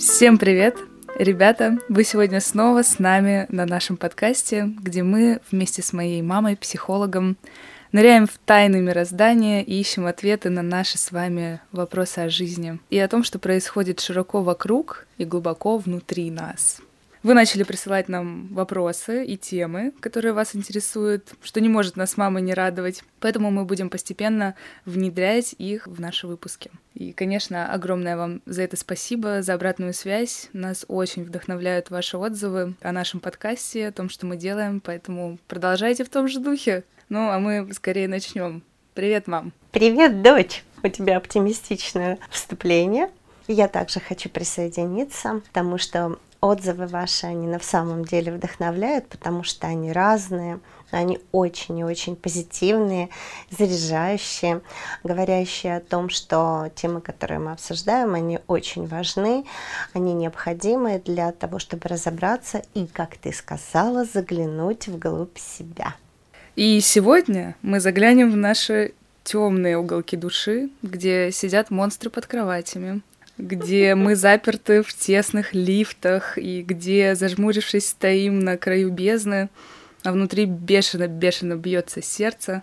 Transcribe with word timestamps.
Всем 0.00 0.38
привет! 0.38 0.78
Ребята, 1.18 1.76
вы 1.90 2.04
сегодня 2.04 2.40
снова 2.40 2.82
с 2.82 2.98
нами 2.98 3.44
на 3.50 3.66
нашем 3.66 3.98
подкасте, 3.98 4.64
где 4.64 5.02
мы 5.02 5.40
вместе 5.50 5.82
с 5.82 5.92
моей 5.92 6.22
мамой, 6.22 6.56
психологом, 6.56 7.36
ныряем 7.92 8.26
в 8.26 8.38
тайны 8.46 8.80
мироздания 8.80 9.60
и 9.60 9.78
ищем 9.78 10.06
ответы 10.06 10.48
на 10.48 10.62
наши 10.62 10.96
с 10.96 11.12
вами 11.12 11.60
вопросы 11.70 12.20
о 12.20 12.30
жизни 12.30 12.80
и 12.88 12.98
о 12.98 13.08
том, 13.08 13.22
что 13.22 13.38
происходит 13.38 14.00
широко 14.00 14.42
вокруг 14.42 15.06
и 15.18 15.26
глубоко 15.26 15.76
внутри 15.76 16.30
нас. 16.30 16.80
Вы 17.22 17.34
начали 17.34 17.64
присылать 17.64 18.08
нам 18.08 18.48
вопросы 18.48 19.26
и 19.26 19.36
темы, 19.36 19.92
которые 20.00 20.32
вас 20.32 20.56
интересуют, 20.56 21.34
что 21.42 21.60
не 21.60 21.68
может 21.68 21.96
нас 21.96 22.16
мама 22.16 22.40
не 22.40 22.54
радовать. 22.54 23.04
Поэтому 23.20 23.50
мы 23.50 23.66
будем 23.66 23.90
постепенно 23.90 24.54
внедрять 24.86 25.54
их 25.58 25.86
в 25.86 26.00
наши 26.00 26.26
выпуски. 26.26 26.70
И, 26.94 27.12
конечно, 27.12 27.70
огромное 27.70 28.16
вам 28.16 28.40
за 28.46 28.62
это 28.62 28.78
спасибо, 28.78 29.42
за 29.42 29.52
обратную 29.52 29.92
связь. 29.92 30.48
Нас 30.54 30.86
очень 30.88 31.24
вдохновляют 31.24 31.90
ваши 31.90 32.16
отзывы 32.16 32.74
о 32.80 32.90
нашем 32.90 33.20
подкасте, 33.20 33.88
о 33.88 33.92
том, 33.92 34.08
что 34.08 34.24
мы 34.24 34.38
делаем, 34.38 34.80
поэтому 34.80 35.38
продолжайте 35.46 36.04
в 36.04 36.08
том 36.08 36.26
же 36.26 36.40
духе. 36.40 36.84
Ну, 37.10 37.28
а 37.28 37.38
мы 37.38 37.70
скорее 37.74 38.08
начнем. 38.08 38.62
Привет, 38.94 39.26
мам. 39.26 39.52
Привет, 39.72 40.22
дочь. 40.22 40.64
У 40.82 40.88
тебя 40.88 41.18
оптимистичное 41.18 42.18
вступление. 42.30 43.10
Я 43.46 43.68
также 43.68 44.00
хочу 44.00 44.30
присоединиться, 44.30 45.42
потому 45.52 45.76
что 45.76 46.18
отзывы 46.40 46.86
ваши, 46.86 47.26
они 47.26 47.46
на 47.46 47.60
самом 47.60 48.04
деле 48.04 48.32
вдохновляют, 48.32 49.06
потому 49.08 49.42
что 49.42 49.66
они 49.66 49.92
разные, 49.92 50.60
они 50.90 51.20
очень 51.32 51.78
и 51.78 51.84
очень 51.84 52.16
позитивные, 52.16 53.10
заряжающие, 53.50 54.60
говорящие 55.04 55.76
о 55.76 55.80
том, 55.80 56.08
что 56.08 56.70
темы, 56.74 57.00
которые 57.00 57.38
мы 57.38 57.52
обсуждаем, 57.52 58.14
они 58.14 58.40
очень 58.46 58.86
важны, 58.86 59.44
они 59.92 60.14
необходимы 60.14 61.00
для 61.04 61.32
того, 61.32 61.58
чтобы 61.58 61.88
разобраться 61.88 62.62
и, 62.74 62.86
как 62.86 63.16
ты 63.16 63.32
сказала, 63.32 64.04
заглянуть 64.04 64.88
вглубь 64.88 65.38
себя. 65.38 65.94
И 66.56 66.80
сегодня 66.80 67.54
мы 67.62 67.80
заглянем 67.80 68.30
в 68.30 68.36
наши 68.36 68.94
темные 69.22 69.78
уголки 69.78 70.16
души, 70.16 70.70
где 70.82 71.30
сидят 71.30 71.70
монстры 71.70 72.10
под 72.10 72.26
кроватями, 72.26 73.02
где 73.40 73.94
мы 73.94 74.16
заперты 74.16 74.82
в 74.82 74.92
тесных 74.94 75.54
лифтах 75.54 76.38
и 76.38 76.62
где, 76.62 77.14
зажмурившись, 77.14 77.88
стоим 77.88 78.40
на 78.40 78.56
краю 78.56 78.90
бездны, 78.90 79.48
а 80.04 80.12
внутри 80.12 80.44
бешено-бешено 80.44 81.56
бьется 81.56 82.02
сердце 82.02 82.62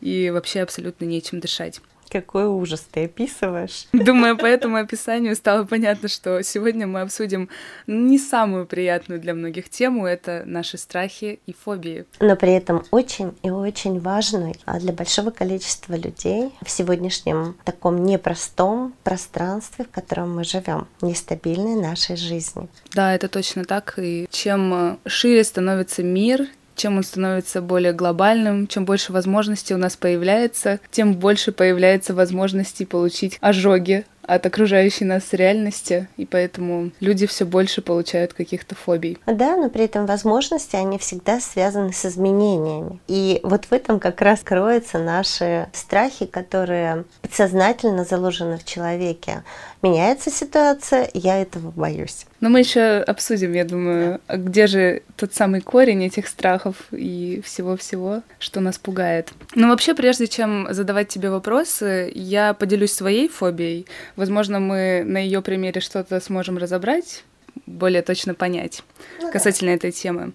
и 0.00 0.30
вообще 0.30 0.60
абсолютно 0.60 1.04
нечем 1.04 1.40
дышать. 1.40 1.80
Какой 2.12 2.44
ужас 2.44 2.86
ты 2.92 3.06
описываешь. 3.06 3.86
Думаю, 3.94 4.36
по 4.36 4.44
этому 4.44 4.76
описанию 4.76 5.34
стало 5.34 5.64
понятно, 5.64 6.08
что 6.08 6.42
сегодня 6.42 6.86
мы 6.86 7.00
обсудим 7.00 7.48
не 7.86 8.18
самую 8.18 8.66
приятную 8.66 9.18
для 9.18 9.32
многих 9.32 9.70
тему, 9.70 10.04
это 10.04 10.42
наши 10.44 10.76
страхи 10.76 11.40
и 11.46 11.54
фобии. 11.54 12.04
Но 12.20 12.36
при 12.36 12.52
этом 12.52 12.84
очень 12.90 13.34
и 13.42 13.48
очень 13.48 13.98
важную 13.98 14.52
а 14.66 14.78
для 14.78 14.92
большого 14.92 15.30
количества 15.30 15.94
людей 15.94 16.50
в 16.62 16.70
сегодняшнем 16.70 17.56
таком 17.64 18.04
непростом 18.04 18.92
пространстве, 19.04 19.86
в 19.86 19.90
котором 19.90 20.34
мы 20.36 20.44
живем, 20.44 20.86
нестабильной 21.00 21.80
нашей 21.80 22.16
жизни. 22.16 22.68
Да, 22.92 23.14
это 23.14 23.28
точно 23.28 23.64
так. 23.64 23.94
И 23.96 24.26
чем 24.30 24.98
шире 25.06 25.44
становится 25.44 26.02
мир, 26.02 26.46
чем 26.82 26.96
он 26.96 27.04
становится 27.04 27.62
более 27.62 27.92
глобальным, 27.92 28.66
чем 28.66 28.84
больше 28.84 29.12
возможностей 29.12 29.72
у 29.72 29.78
нас 29.78 29.96
появляется, 29.96 30.80
тем 30.90 31.14
больше 31.14 31.52
появляется 31.52 32.12
возможностей 32.12 32.86
получить 32.86 33.38
ожоги 33.40 34.04
от 34.22 34.46
окружающей 34.46 35.04
нас 35.04 35.32
реальности, 35.32 36.08
и 36.16 36.26
поэтому 36.26 36.90
люди 37.00 37.26
все 37.26 37.44
больше 37.44 37.82
получают 37.82 38.32
каких-то 38.32 38.74
фобий. 38.74 39.18
Да, 39.26 39.56
но 39.56 39.68
при 39.68 39.84
этом 39.84 40.06
возможности, 40.06 40.76
они 40.76 40.98
всегда 40.98 41.40
связаны 41.40 41.92
с 41.92 42.04
изменениями. 42.04 43.00
И 43.08 43.40
вот 43.42 43.66
в 43.66 43.72
этом 43.72 44.00
как 44.00 44.20
раз 44.20 44.40
кроются 44.40 44.98
наши 44.98 45.68
страхи, 45.72 46.26
которые 46.26 47.04
подсознательно 47.20 48.04
заложены 48.04 48.58
в 48.58 48.64
человеке. 48.64 49.42
Меняется 49.82 50.30
ситуация, 50.30 51.10
я 51.12 51.42
этого 51.42 51.72
боюсь. 51.72 52.26
Но 52.40 52.48
мы 52.48 52.60
еще 52.60 52.98
обсудим, 52.98 53.52
я 53.52 53.64
думаю, 53.64 54.20
да. 54.28 54.36
где 54.36 54.68
же 54.68 55.02
тот 55.16 55.34
самый 55.34 55.60
корень 55.60 56.04
этих 56.04 56.28
страхов 56.28 56.76
и 56.92 57.42
всего-всего, 57.44 58.22
что 58.38 58.60
нас 58.60 58.78
пугает. 58.78 59.32
Но 59.56 59.68
вообще, 59.68 59.94
прежде 59.94 60.28
чем 60.28 60.68
задавать 60.70 61.08
тебе 61.08 61.30
вопросы, 61.30 62.12
я 62.14 62.54
поделюсь 62.54 62.92
своей 62.92 63.28
фобией. 63.28 63.86
Возможно, 64.14 64.60
мы 64.60 65.02
на 65.04 65.18
ее 65.18 65.42
примере 65.42 65.80
что-то 65.80 66.20
сможем 66.20 66.58
разобрать, 66.58 67.24
более 67.66 68.02
точно 68.02 68.34
понять 68.34 68.84
ну, 69.20 69.32
касательно 69.32 69.72
да. 69.72 69.76
этой 69.76 69.90
темы. 69.90 70.32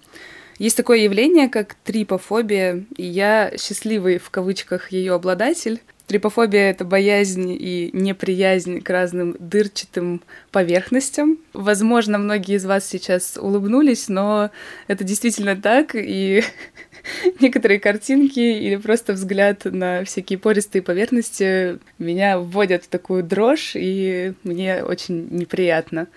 Есть 0.60 0.76
такое 0.76 1.00
явление, 1.00 1.50
как 1.50 1.76
трипофобия, 1.86 2.84
и 2.96 3.06
я 3.06 3.54
счастливый 3.58 4.18
в 4.18 4.30
кавычках 4.30 4.92
ее 4.92 5.14
обладатель. 5.14 5.82
Трипофобия— 6.08 6.70
это 6.72 6.86
боязнь 6.86 7.52
и 7.52 7.90
неприязнь 7.92 8.80
к 8.80 8.90
разным 8.90 9.36
дырчатым 9.40 10.22
поверхностям. 10.52 11.38
Возможно, 11.52 12.18
многие 12.18 12.56
из 12.56 12.66
вас 12.66 12.88
сейчас 12.88 13.38
улыбнулись, 13.38 14.08
но 14.08 14.50
это 14.88 15.04
действительно 15.04 15.58
так, 15.58 15.96
и 15.96 16.44
некоторые 17.42 17.82
картинки 17.82 18.40
или 18.40 18.78
просто 18.78 19.12
взгляд 19.12 19.66
на 19.66 20.06
всякие 20.06 20.40
пористые 20.40 20.82
поверхности 20.82 21.78
меня 22.00 22.40
вводят 22.40 22.86
в 22.86 22.88
такую 22.88 23.22
дрожь, 23.22 23.74
и 23.76 24.32
мне 24.44 24.84
очень 24.84 25.28
неприятно. 25.30 26.08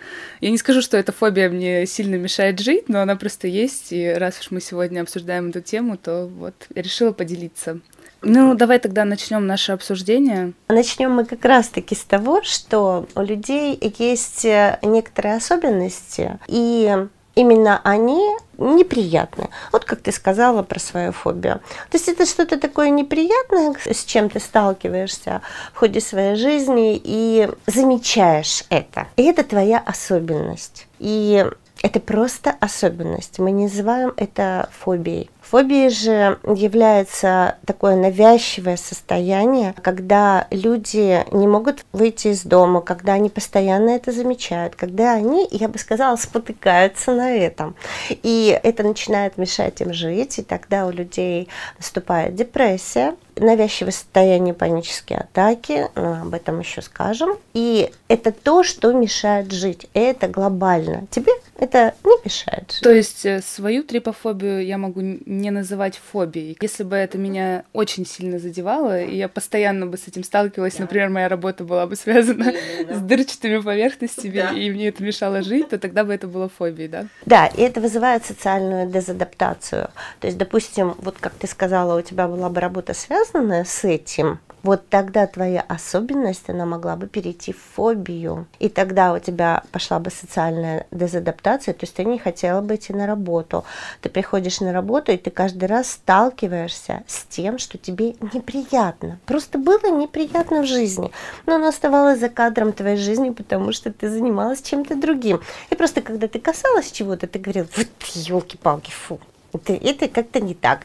Я 0.41 0.51
не 0.51 0.59
скажу, 0.59 0.83
что 0.83 0.99
эта 0.99 1.11
фобия 1.11 1.51
мне 1.51 1.85
сильно 1.87 2.15
мешает 2.15 2.61
жить, 2.61 2.89
но 2.89 3.01
она 3.01 3.17
просто 3.17 3.49
есть, 3.49 3.93
и 3.93 4.09
раз 4.09 4.39
уж 4.39 4.53
мы 4.53 4.61
сегодня 4.61 5.01
обсуждаем 5.01 5.49
эту 5.49 5.63
тему, 5.63 5.97
то 5.97 6.27
вот 6.27 6.55
решила 6.77 7.11
поделиться. 7.11 7.81
Ну, 8.23 8.55
давай 8.55 8.79
тогда 8.79 9.05
начнем 9.05 9.47
наше 9.47 9.73
обсуждение. 9.73 10.53
Начнем 10.69 11.13
мы 11.13 11.25
как 11.25 11.45
раз-таки 11.45 11.95
с 11.95 12.05
того, 12.05 12.43
что 12.43 13.07
у 13.15 13.23
людей 13.23 13.79
есть 13.99 14.45
э, 14.45 14.79
некоторые 14.83 15.37
особенности, 15.37 16.39
и 16.47 17.07
именно 17.35 17.81
они 17.83 18.21
неприятны. 18.59 19.49
Вот 19.73 19.87
как 19.87 20.03
ты 20.03 20.13
сказала 20.13 20.63
про 20.63 20.79
свою 20.79 21.13
фобию. 21.13 21.61
То 21.91 21.97
есть 21.97 22.09
это 22.09 22.27
что-то 22.27 22.59
такое 22.59 22.91
неприятное, 22.91 23.75
с 23.91 24.05
чем 24.05 24.29
ты 24.29 24.39
сталкиваешься 24.39 25.41
в 25.73 25.79
ходе 25.79 26.01
своей 26.01 26.37
жизни 26.37 27.01
и 27.03 27.49
замечаешь 27.67 28.65
это. 28.69 29.07
И 29.17 29.23
это 29.23 29.45
твоя 29.45 29.79
особенность. 29.79 30.87
И 30.99 31.47
это 31.83 32.01
просто 32.01 32.55
особенность. 32.61 33.39
Мы 33.39 33.51
не 33.51 33.65
называем 33.65 34.13
это 34.17 34.69
фобией. 34.79 35.31
Фобией 35.51 35.91
же 35.91 36.39
является 36.47 37.57
такое 37.67 37.97
навязчивое 37.97 38.77
состояние, 38.77 39.75
когда 39.83 40.47
люди 40.53 41.25
не 41.33 41.49
могут 41.49 41.85
выйти 41.93 42.29
из 42.29 42.45
дома, 42.45 42.81
когда 42.81 43.15
они 43.15 43.31
постоянно 43.31 43.91
это 43.91 44.13
замечают, 44.13 44.77
когда 44.77 45.13
они, 45.13 45.49
я 45.51 45.67
бы 45.67 45.77
сказала, 45.81 46.15
спотыкаются 46.15 47.11
на 47.13 47.33
этом. 47.33 47.75
И 48.11 48.57
это 48.63 48.85
начинает 48.85 49.39
мешать 49.39 49.81
им 49.81 49.93
жить, 49.93 50.39
и 50.39 50.43
тогда 50.43 50.87
у 50.87 50.93
людей 50.93 51.49
наступает 51.79 52.37
депрессия, 52.37 53.17
навязчивое 53.41 53.93
состояние 53.93 54.55
панические 54.55 55.21
атаки, 55.21 55.89
но 55.95 56.23
об 56.23 56.35
этом 56.35 56.61
еще 56.61 56.83
скажем. 56.83 57.39
И 57.55 57.91
это 58.09 58.33
то, 58.33 58.63
что 58.63 58.93
мешает 58.93 59.53
жить. 59.53 59.87
Это 59.95 60.29
глобально. 60.29 61.07
Тебе 61.11 61.33
это 61.61 61.95
не 62.05 62.17
мешает 62.25 62.73
жить. 62.73 62.83
То 62.83 62.91
есть 62.91 63.27
э, 63.27 63.43
свою 63.43 63.85
трипофобию 63.85 64.65
я 64.65 64.79
могу 64.79 65.01
не 65.03 65.51
называть 65.51 66.01
фобией. 66.11 66.57
Если 66.61 66.85
бы 66.85 66.97
это 66.97 67.19
меня 67.19 67.65
очень 67.75 68.07
сильно 68.07 68.39
задевало, 68.39 69.03
и 69.03 69.17
я 69.17 69.29
постоянно 69.29 69.87
бы 69.87 69.99
с 69.99 70.09
этим 70.09 70.25
сталкивалась, 70.25 70.77
да. 70.77 70.85
например, 70.85 71.11
моя 71.11 71.29
работа 71.29 71.65
была 71.65 71.87
бы 71.87 71.97
связана 71.97 72.51
Именно. 72.51 72.97
с 72.97 73.01
дырчатыми 73.03 73.59
поверхностями, 73.59 74.41
да. 74.41 74.51
и 74.51 74.71
мне 74.71 74.89
это 74.89 75.03
мешало 75.03 75.43
жить, 75.43 75.69
то 75.69 75.79
тогда 75.79 76.05
бы 76.05 76.15
это 76.15 76.27
было 76.27 76.49
фобией, 76.49 76.89
да? 76.89 77.07
Да, 77.27 77.47
и 77.47 77.61
это 77.61 77.81
вызывает 77.81 78.25
социальную 78.25 78.89
дезадаптацию. 78.89 79.91
То 80.21 80.27
есть, 80.27 80.39
допустим, 80.39 80.95
вот 80.99 81.19
как 81.21 81.35
ты 81.35 81.47
сказала, 81.47 81.99
у 81.99 82.03
тебя 82.03 82.27
была 82.27 82.49
бы 82.49 82.61
работа 82.61 82.95
связанная 83.31 83.65
с 83.65 83.85
этим, 83.85 84.41
вот 84.63 84.89
тогда 84.91 85.27
твоя 85.27 85.63
особенность, 85.63 86.51
она 86.51 86.67
могла 86.67 86.97
бы 86.97 87.07
перейти 87.07 87.53
в 87.53 87.59
фобию. 87.75 88.47
И 88.59 88.69
тогда 88.69 89.15
у 89.15 89.19
тебя 89.19 89.63
пошла 89.73 89.99
бы 89.99 90.11
социальная 90.11 90.87
дезадаптация, 90.91 91.73
то 91.73 91.85
есть 91.85 91.95
ты 91.95 92.05
не 92.05 92.19
хотела 92.19 92.61
бы 92.61 92.75
идти 92.75 92.93
на 92.93 93.07
работу. 93.07 93.65
Ты 94.03 94.11
приходишь 94.11 94.61
на 94.61 94.73
работу, 94.73 95.13
и 95.13 95.17
ты 95.17 95.31
каждый 95.31 95.65
раз 95.65 95.93
сталкиваешься 95.93 97.05
с 97.07 97.25
тем, 97.25 97.59
что 97.59 97.79
тебе 97.79 98.17
неприятно. 98.35 99.19
Просто 99.25 99.57
было 99.57 99.91
неприятно 99.91 100.63
в 100.63 100.67
жизни. 100.67 101.11
Но 101.47 101.55
оно 101.55 101.69
оставалось 101.69 102.21
за 102.21 102.29
кадром 102.29 102.75
твоей 102.75 102.99
жизни, 102.99 103.31
потому 103.31 103.73
что 103.73 103.91
ты 103.91 104.11
занималась 104.11 104.61
чем-то 104.61 104.95
другим. 104.95 105.41
И 105.71 105.75
просто 105.75 106.03
когда 106.03 106.29
ты 106.29 106.39
касалась 106.39 106.93
чего-то, 106.93 107.27
ты 107.27 107.39
говорил, 107.39 107.67
вот 107.77 107.89
елки-палки, 108.13 108.91
фу, 108.91 109.21
это, 109.55 109.73
это 109.73 110.09
как-то 110.09 110.41
не 110.41 110.55
так. 110.55 110.81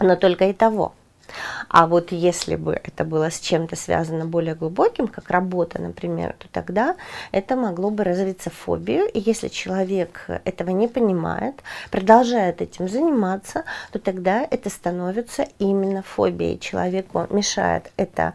Но 0.00 0.16
только 0.16 0.46
и 0.46 0.52
того. 0.52 0.94
А 1.68 1.86
вот 1.86 2.12
если 2.12 2.56
бы 2.56 2.72
это 2.72 3.04
было 3.04 3.30
с 3.30 3.40
чем-то 3.40 3.76
связано 3.76 4.24
более 4.24 4.54
глубоким, 4.54 5.08
как 5.08 5.30
работа, 5.30 5.80
например, 5.80 6.34
то 6.38 6.48
тогда 6.50 6.96
это 7.32 7.56
могло 7.56 7.90
бы 7.90 8.04
развиться 8.04 8.50
фобию. 8.50 9.08
И 9.10 9.20
если 9.20 9.48
человек 9.48 10.26
этого 10.44 10.70
не 10.70 10.88
понимает, 10.88 11.62
продолжает 11.90 12.62
этим 12.62 12.88
заниматься, 12.88 13.64
то 13.92 13.98
тогда 13.98 14.46
это 14.50 14.70
становится 14.70 15.46
именно 15.58 16.02
фобией. 16.02 16.58
Человеку 16.58 17.26
мешает 17.30 17.90
это 17.96 18.34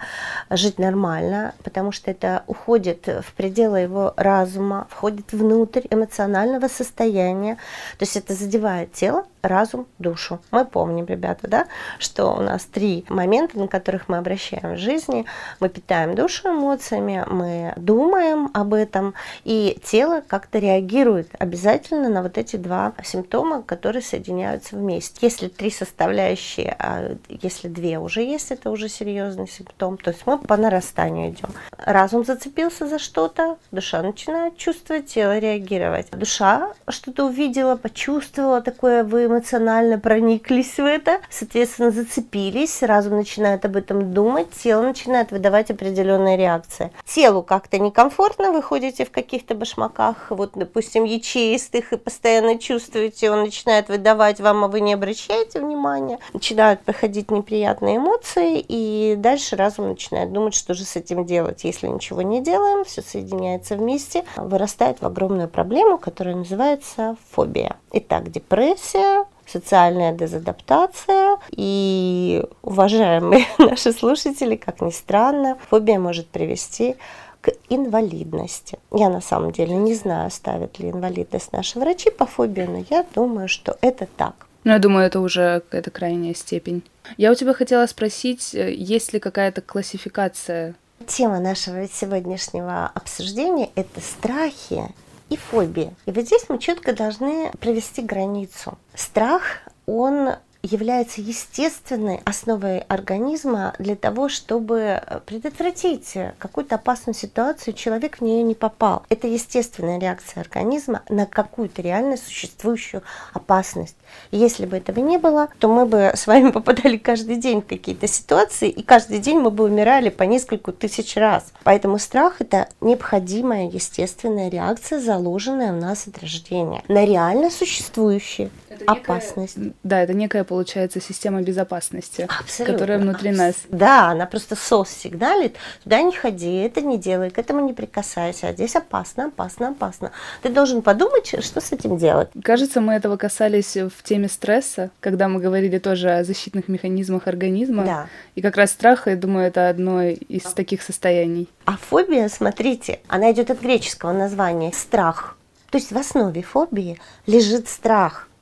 жить 0.49 0.79
нормально, 0.79 1.53
потому 1.63 1.91
что 1.91 2.11
это 2.11 2.43
уходит 2.47 3.07
в 3.07 3.33
пределы 3.33 3.79
его 3.79 4.13
разума, 4.17 4.87
входит 4.89 5.31
внутрь 5.31 5.81
эмоционального 5.89 6.67
состояния. 6.67 7.55
То 7.97 8.03
есть 8.03 8.15
это 8.15 8.33
задевает 8.33 8.93
тело, 8.93 9.25
разум, 9.41 9.87
душу. 9.99 10.39
Мы 10.51 10.65
помним, 10.65 11.05
ребята, 11.05 11.47
да, 11.47 11.67
что 11.99 12.33
у 12.33 12.41
нас 12.41 12.65
три 12.65 12.82
момента, 13.09 13.57
на 13.57 13.67
которых 13.67 14.09
мы 14.09 14.17
обращаем 14.17 14.75
в 14.75 14.77
жизни. 14.77 15.25
Мы 15.59 15.69
питаем 15.69 16.15
душу 16.15 16.49
эмоциями, 16.49 17.25
мы 17.29 17.73
думаем 17.77 18.49
об 18.53 18.73
этом, 18.73 19.13
и 19.43 19.79
тело 19.83 20.21
как-то 20.27 20.59
реагирует 20.59 21.29
обязательно 21.39 22.09
на 22.09 22.21
вот 22.21 22.37
эти 22.37 22.55
два 22.55 22.93
симптома, 23.03 23.61
которые 23.61 24.01
соединяются 24.01 24.75
вместе. 24.75 25.17
Если 25.21 25.47
три 25.47 25.69
составляющие, 25.71 26.75
а 26.79 27.15
если 27.29 27.67
две 27.67 27.99
уже 27.99 28.21
есть, 28.21 28.51
это 28.51 28.69
уже 28.69 28.89
серьезный 28.89 29.47
симптом. 29.47 29.97
То 29.97 30.11
есть 30.11 30.23
мы 30.25 30.37
по 30.37 30.57
нарастанию 30.57 31.31
идем. 31.31 31.49
Разум 31.77 32.25
зацепился 32.25 32.87
за 32.87 32.99
что-то, 32.99 33.57
душа 33.71 34.01
начинает 34.01 34.57
чувствовать, 34.57 35.07
тело 35.07 35.37
реагировать. 35.37 36.09
Душа 36.11 36.73
что-то 36.87 37.25
увидела, 37.25 37.75
почувствовала 37.75 38.61
такое 38.61 39.03
вы 39.03 39.25
эмоционально 39.25 39.99
прониклись 39.99 40.77
в 40.77 40.85
это, 40.85 41.19
соответственно, 41.29 41.91
зацепились, 41.91 42.72
разум 42.81 43.17
начинает 43.17 43.65
об 43.65 43.75
этом 43.75 44.13
думать, 44.13 44.47
тело 44.51 44.81
начинает 44.81 45.31
выдавать 45.31 45.69
определенные 45.69 46.37
реакции. 46.37 46.91
Телу 47.05 47.43
как-то 47.43 47.77
некомфортно, 47.77 48.51
вы 48.51 48.61
ходите 48.61 49.05
в 49.05 49.11
каких-то 49.11 49.53
башмаках, 49.53 50.27
вот, 50.29 50.51
допустим, 50.55 51.03
ячеистых, 51.03 51.93
и 51.93 51.97
постоянно 51.97 52.57
чувствуете, 52.57 53.29
он 53.29 53.41
начинает 53.41 53.89
выдавать 53.89 54.39
вам, 54.39 54.63
а 54.63 54.67
вы 54.67 54.81
не 54.81 54.93
обращаете 54.93 55.59
внимания. 55.59 56.19
Начинают 56.33 56.81
проходить 56.81 57.29
неприятные 57.29 57.97
эмоции, 57.97 58.63
и 58.67 59.15
дальше 59.17 59.55
разум 59.55 59.89
начинает 59.89 60.31
думать, 60.31 60.55
что 60.55 60.73
же 60.73 60.85
с 60.85 60.95
этим 60.95 61.25
делать. 61.25 61.63
Если 61.63 61.87
ничего 61.87 62.21
не 62.21 62.41
делаем, 62.41 62.83
все 62.85 63.01
соединяется 63.01 63.75
вместе, 63.75 64.23
вырастает 64.35 65.01
в 65.01 65.05
огромную 65.05 65.49
проблему, 65.49 65.97
которая 65.97 66.35
называется 66.35 67.17
фобия. 67.31 67.75
Итак, 67.91 68.31
депрессия, 68.31 69.25
социальная 69.45 70.13
дезадаптация. 70.13 71.37
И, 71.51 72.43
уважаемые 72.61 73.45
наши 73.57 73.91
слушатели, 73.91 74.55
как 74.55 74.81
ни 74.81 74.91
странно, 74.91 75.57
фобия 75.69 75.99
может 75.99 76.27
привести 76.27 76.95
к 77.41 77.51
инвалидности. 77.69 78.79
Я 78.91 79.09
на 79.09 79.19
самом 79.19 79.51
деле 79.51 79.75
не 79.75 79.95
знаю, 79.95 80.31
ставят 80.31 80.79
ли 80.79 80.89
инвалидность 80.89 81.51
наши 81.51 81.77
врачи 81.77 82.09
по 82.09 82.25
фобии, 82.25 82.61
но 82.61 82.85
я 82.89 83.05
думаю, 83.13 83.49
что 83.49 83.77
это 83.81 84.07
так. 84.17 84.47
Ну, 84.63 84.71
я 84.71 84.79
думаю, 84.79 85.05
это 85.05 85.19
уже 85.19 85.59
какая-то 85.59 85.91
крайняя 85.91 86.33
степень. 86.33 86.83
Я 87.17 87.31
у 87.31 87.35
тебя 87.35 87.53
хотела 87.53 87.85
спросить, 87.85 88.55
э, 88.55 88.73
есть 88.73 89.11
ли 89.11 89.19
какая-то 89.19 89.61
классификация? 89.61 90.75
Тема 91.05 91.39
нашего 91.41 91.85
сегодняшнего 91.89 92.89
обсуждения– 92.93 93.69
это 93.75 93.99
страхи 93.99 94.87
и 95.33 95.37
фобии. 95.37 95.95
И 96.05 96.11
вот 96.11 96.25
здесь 96.25 96.45
мы 96.49 96.59
четко 96.59 96.93
должны 96.93 97.51
провести 97.59 98.01
границу. 98.01 98.77
Страх, 98.93 99.41
он 99.85 100.35
является 100.63 101.19
естественной 101.21 102.21
основой 102.23 102.79
организма 102.79 103.73
для 103.79 103.95
того, 103.95 104.29
чтобы 104.29 105.01
предотвратить 105.25 106.13
какую-то 106.39 106.75
опасную 106.75 107.15
ситуацию, 107.15 107.73
человек 107.73 108.17
в 108.17 108.21
нее 108.21 108.43
не 108.43 108.55
попал. 108.55 109.03
Это 109.09 109.27
естественная 109.27 109.99
реакция 109.99 110.41
организма 110.41 111.03
на 111.09 111.25
какую-то 111.25 111.81
реально 111.81 112.15
существующую 112.15 113.03
опасность. 113.33 113.97
И 114.31 114.37
если 114.37 114.65
бы 114.65 114.77
этого 114.77 114.99
не 114.99 115.17
было, 115.17 115.49
то 115.59 115.67
мы 115.67 115.85
бы 115.85 116.11
с 116.15 116.27
вами 116.27 116.49
попадали 116.51 116.97
каждый 116.97 117.35
день 117.35 117.61
в 117.61 117.67
какие-то 117.67 118.07
ситуации, 118.07 118.69
и 118.69 118.81
каждый 118.83 119.19
день 119.19 119.39
мы 119.39 119.51
бы 119.51 119.65
умирали 119.65 120.09
по 120.09 120.23
несколько 120.23 120.71
тысяч 120.71 121.17
раз. 121.17 121.51
Поэтому 121.63 121.99
страх– 121.99 122.37
это 122.39 122.69
необходимая 122.79 123.67
естественная 123.69 124.49
реакция, 124.49 124.99
заложенная 124.99 125.73
в 125.73 125.77
нас 125.77 126.07
от 126.07 126.19
рождения 126.19 126.83
на 126.87 127.05
реально 127.05 127.49
существующие 127.49 128.49
это 128.69 128.85
опасность. 128.85 129.57
Некая, 129.57 129.73
да, 129.83 130.01
это 130.01 130.13
некая, 130.13 130.43
получается, 130.53 131.01
система 131.01 131.41
безопасности, 131.41 132.27
Абсолютно. 132.39 132.73
которая 132.73 132.99
внутри 132.99 133.31
нас. 133.31 133.55
Да, 133.69 134.09
она 134.09 134.27
просто 134.27 134.55
СОС 134.55 134.89
сигналит, 134.89 135.55
туда 135.83 135.99
не 136.03 136.11
ходи, 136.11 136.57
это 136.57 136.81
не 136.81 136.99
делай, 136.99 137.31
к 137.31 137.39
этому 137.39 137.65
не 137.65 137.73
прикасайся, 137.73 138.49
а 138.49 138.53
здесь 138.53 138.75
опасно, 138.75 139.25
опасно, 139.25 139.69
опасно. 139.69 140.11
Ты 140.43 140.49
должен 140.49 140.83
подумать, 140.83 141.33
что 141.43 141.59
с 141.59 141.71
этим 141.71 141.97
делать. 141.97 142.29
Кажется, 142.43 142.81
мы 142.81 142.93
этого 142.93 143.17
касались 143.17 143.75
в 143.75 144.03
теме 144.03 144.27
стресса, 144.27 144.91
когда 144.99 145.27
мы 145.27 145.39
говорили 145.39 145.79
тоже 145.79 146.11
о 146.11 146.23
защитных 146.23 146.67
механизмах 146.67 147.27
организма. 147.27 147.83
Да. 147.83 148.07
И 148.35 148.41
как 148.43 148.55
раз 148.55 148.69
страх, 148.69 149.07
я 149.07 149.15
думаю, 149.15 149.47
это 149.47 149.69
одно 149.69 150.03
из 150.03 150.43
таких 150.43 150.83
состояний. 150.83 151.49
А 151.65 151.77
фобия, 151.77 152.29
смотрите, 152.29 152.99
она 153.07 153.31
идет 153.31 153.49
от 153.49 153.59
греческого 153.59 154.11
названия 154.11 154.71
страх. 154.71 155.35
То 155.71 155.79
есть 155.79 155.91
в 155.91 155.97
основе 155.97 156.43
фобии 156.43 156.99
лежит 157.25 157.67
страх– 157.67 158.27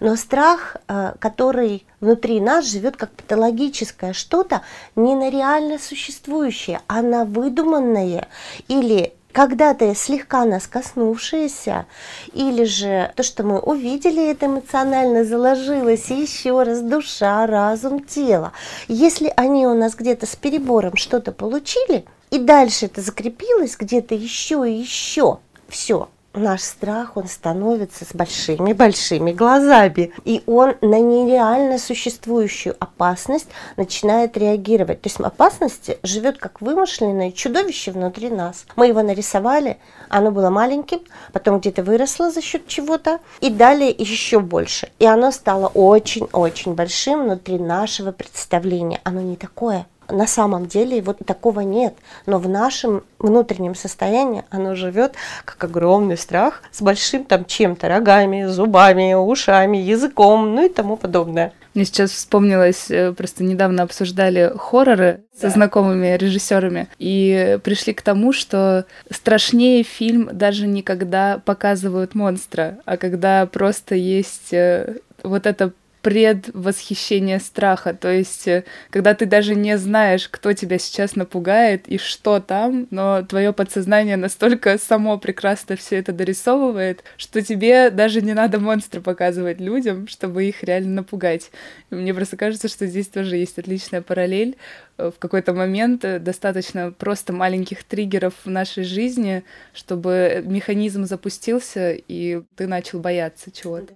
но 0.00 0.16
страх, 0.16 0.76
э, 0.88 1.14
который 1.18 1.86
внутри 2.00 2.40
нас 2.40 2.66
живет 2.66 2.96
как 2.96 3.10
патологическое 3.12 4.12
что-то, 4.12 4.62
не 4.96 5.14
на 5.14 5.30
реально 5.30 5.78
существующее, 5.78 6.80
а 6.86 7.02
на 7.02 7.24
выдуманное 7.24 8.28
или 8.68 9.14
когда-то 9.32 9.94
слегка 9.94 10.44
нас 10.44 10.66
коснувшееся, 10.66 11.86
или 12.32 12.64
же 12.64 13.12
то, 13.16 13.22
что 13.22 13.42
мы 13.44 13.58
увидели, 13.58 14.30
это 14.30 14.46
эмоционально 14.46 15.24
заложилось, 15.24 16.10
и 16.10 16.20
еще 16.20 16.62
раз 16.62 16.80
душа, 16.80 17.46
разум, 17.46 18.04
тело. 18.04 18.52
Если 18.88 19.32
они 19.36 19.66
у 19.66 19.74
нас 19.74 19.94
где-то 19.94 20.26
с 20.26 20.36
перебором 20.36 20.96
что-то 20.96 21.32
получили, 21.32 22.04
и 22.30 22.38
дальше 22.38 22.86
это 22.86 23.00
закрепилось 23.00 23.76
где-то 23.78 24.14
еще 24.14 24.68
и 24.68 24.74
еще, 24.74 25.38
все, 25.68 26.08
наш 26.34 26.62
страх, 26.62 27.16
он 27.16 27.26
становится 27.26 28.04
с 28.04 28.14
большими-большими 28.14 29.32
глазами. 29.32 30.12
И 30.24 30.42
он 30.46 30.74
на 30.80 31.00
нереально 31.00 31.78
существующую 31.78 32.76
опасность 32.78 33.48
начинает 33.76 34.36
реагировать. 34.36 35.02
То 35.02 35.08
есть 35.08 35.20
опасность 35.20 35.90
живет 36.02 36.38
как 36.38 36.60
вымышленное 36.60 37.32
чудовище 37.32 37.90
внутри 37.90 38.30
нас. 38.30 38.64
Мы 38.76 38.88
его 38.88 39.02
нарисовали, 39.02 39.78
оно 40.08 40.30
было 40.30 40.50
маленьким, 40.50 41.00
потом 41.32 41.60
где-то 41.60 41.82
выросло 41.82 42.30
за 42.30 42.40
счет 42.40 42.66
чего-то, 42.66 43.20
и 43.40 43.50
далее 43.50 43.90
еще 43.90 44.40
больше. 44.40 44.90
И 44.98 45.06
оно 45.06 45.30
стало 45.30 45.68
очень-очень 45.68 46.74
большим 46.74 47.24
внутри 47.24 47.58
нашего 47.58 48.12
представления. 48.12 49.00
Оно 49.04 49.20
не 49.20 49.36
такое 49.36 49.86
на 50.12 50.26
самом 50.26 50.66
деле 50.66 51.02
вот 51.02 51.18
такого 51.24 51.60
нет. 51.60 51.94
Но 52.26 52.38
в 52.38 52.48
нашем 52.48 53.02
внутреннем 53.18 53.74
состоянии 53.74 54.44
оно 54.50 54.74
живет 54.74 55.14
как 55.44 55.62
огромный 55.64 56.16
страх 56.16 56.62
с 56.70 56.82
большим 56.82 57.24
там 57.24 57.44
чем-то, 57.44 57.88
рогами, 57.88 58.46
зубами, 58.46 59.14
ушами, 59.14 59.78
языком, 59.78 60.54
ну 60.54 60.66
и 60.66 60.68
тому 60.68 60.96
подобное. 60.96 61.52
Мне 61.74 61.86
сейчас 61.86 62.10
вспомнилось, 62.10 62.90
э, 62.90 63.12
просто 63.12 63.44
недавно 63.44 63.82
обсуждали 63.82 64.52
хорроры 64.56 65.22
со 65.34 65.48
знакомыми 65.48 66.16
режиссерами 66.18 66.88
и 66.98 67.58
пришли 67.64 67.94
к 67.94 68.02
тому, 68.02 68.34
что 68.34 68.84
страшнее 69.10 69.82
фильм 69.82 70.28
даже 70.32 70.66
не 70.66 70.82
когда 70.82 71.40
показывают 71.42 72.14
монстра, 72.14 72.78
а 72.84 72.98
когда 72.98 73.46
просто 73.46 73.94
есть 73.94 74.52
э, 74.52 74.96
вот 75.22 75.46
это 75.46 75.72
предвосхищение 76.02 77.38
страха. 77.38 77.94
То 77.94 78.10
есть, 78.10 78.48
э, 78.48 78.64
когда 78.90 79.14
ты 79.14 79.24
даже 79.24 79.54
не 79.54 79.78
знаешь, 79.78 80.28
кто 80.28 80.52
тебя 80.52 80.78
сейчас 80.78 81.16
напугает 81.16 81.88
и 81.88 81.96
что 81.96 82.40
там, 82.40 82.88
но 82.90 83.22
твое 83.22 83.52
подсознание 83.52 84.16
настолько 84.16 84.78
само 84.78 85.16
прекрасно 85.18 85.76
все 85.76 85.96
это 85.96 86.12
дорисовывает, 86.12 87.04
что 87.16 87.40
тебе 87.40 87.90
даже 87.90 88.20
не 88.20 88.34
надо 88.34 88.58
монстра 88.58 89.00
показывать 89.00 89.60
людям, 89.60 90.08
чтобы 90.08 90.44
их 90.44 90.64
реально 90.64 90.96
напугать. 90.96 91.50
И 91.90 91.94
мне 91.94 92.12
просто 92.12 92.36
кажется, 92.36 92.68
что 92.68 92.86
здесь 92.86 93.06
тоже 93.06 93.36
есть 93.36 93.58
отличная 93.58 94.02
параллель. 94.02 94.56
Э, 94.98 95.12
в 95.14 95.18
какой-то 95.20 95.54
момент 95.54 96.04
э, 96.04 96.18
достаточно 96.18 96.90
просто 96.90 97.32
маленьких 97.32 97.84
триггеров 97.84 98.34
в 98.44 98.50
нашей 98.50 98.82
жизни, 98.82 99.44
чтобы 99.72 100.42
механизм 100.44 101.04
запустился, 101.04 101.92
и 101.92 102.42
ты 102.56 102.66
начал 102.66 102.98
бояться 102.98 103.52
чего-то. 103.52 103.94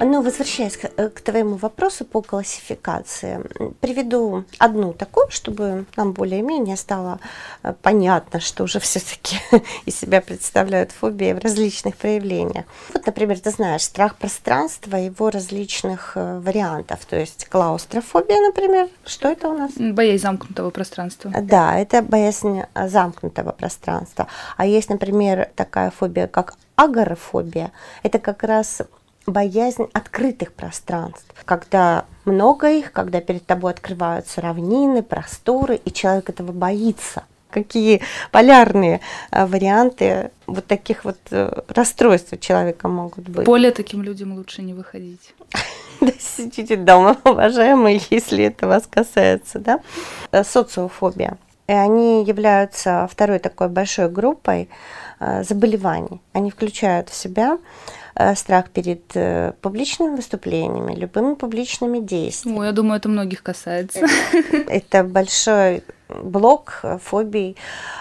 Но 0.00 0.22
возвращаясь 0.22 0.76
к, 0.76 0.90
э, 0.96 1.08
к 1.08 1.20
твоему 1.20 1.56
вопросу 1.56 2.04
по 2.04 2.22
классификации, 2.22 3.40
приведу 3.80 4.44
одну 4.58 4.92
такую, 4.92 5.30
чтобы 5.30 5.86
нам 5.96 6.12
более-менее 6.12 6.76
стало 6.76 7.18
э, 7.62 7.74
понятно, 7.82 8.40
что 8.40 8.64
уже 8.64 8.78
все-таки 8.78 9.38
из 9.86 9.98
себя 9.98 10.20
представляют 10.20 10.92
фобии 10.92 11.32
в 11.32 11.38
различных 11.40 11.96
проявлениях. 11.96 12.64
Вот, 12.94 13.06
например, 13.06 13.40
ты 13.40 13.50
знаешь 13.50 13.82
страх 13.82 14.16
пространства, 14.16 14.96
его 14.96 15.30
различных 15.30 16.12
э, 16.14 16.38
вариантов, 16.38 17.04
то 17.04 17.16
есть 17.16 17.48
клаустрофобия, 17.48 18.40
например, 18.40 18.88
что 19.04 19.28
это 19.28 19.48
у 19.48 19.58
нас? 19.58 19.72
Боязнь 19.76 20.22
замкнутого 20.22 20.70
пространства. 20.70 21.32
Да, 21.42 21.76
это 21.76 22.02
боязнь 22.02 22.62
замкнутого 22.74 23.52
пространства. 23.52 24.28
А 24.56 24.66
есть, 24.66 24.90
например, 24.90 25.48
такая 25.56 25.90
фобия, 25.90 26.26
как 26.26 26.54
агорафобия. 26.76 27.72
Это 28.04 28.20
как 28.20 28.44
раз 28.44 28.82
боязнь 29.28 29.88
открытых 29.92 30.52
пространств, 30.52 31.26
когда 31.44 32.04
много 32.24 32.70
их, 32.70 32.92
когда 32.92 33.20
перед 33.20 33.46
тобой 33.46 33.72
открываются 33.72 34.40
равнины, 34.40 35.02
просторы, 35.02 35.76
и 35.76 35.92
человек 35.92 36.30
этого 36.30 36.52
боится. 36.52 37.24
Какие 37.50 38.02
полярные 38.30 39.00
э, 39.30 39.46
варианты 39.46 40.32
вот 40.46 40.66
таких 40.66 41.04
вот 41.04 41.16
э, 41.30 41.62
расстройств 41.68 42.32
у 42.34 42.36
человека 42.36 42.88
могут 42.88 43.26
быть. 43.28 43.46
Поле 43.46 43.70
таким 43.70 44.02
людям 44.02 44.34
лучше 44.34 44.62
не 44.62 44.74
выходить. 44.74 45.34
Да 46.00 46.12
сидите 46.20 46.76
дома, 46.76 47.16
уважаемые, 47.24 48.00
если 48.10 48.44
это 48.44 48.68
вас 48.68 48.86
касается, 48.88 49.58
да. 49.58 49.80
Э, 50.30 50.44
социофобия. 50.44 51.38
И 51.68 51.72
они 51.72 52.24
являются 52.24 53.06
второй 53.12 53.38
такой 53.38 53.68
большой 53.68 54.08
группой 54.08 54.68
заболеваний. 55.20 56.20
Они 56.32 56.50
включают 56.50 57.10
в 57.10 57.14
себя 57.14 57.58
Э, 58.20 58.34
страх 58.34 58.70
перед 58.70 59.02
э, 59.14 59.52
публичными 59.60 60.16
выступлениями, 60.16 60.92
любыми 60.92 61.34
публичными 61.34 62.00
действиями. 62.00 62.58
Ну, 62.58 62.64
я 62.64 62.72
думаю, 62.72 62.98
это 62.98 63.08
многих 63.08 63.44
касается. 63.44 64.00
Это 64.68 65.04
большой 65.04 65.84
блок 66.08 66.82
фобий, 67.04 67.56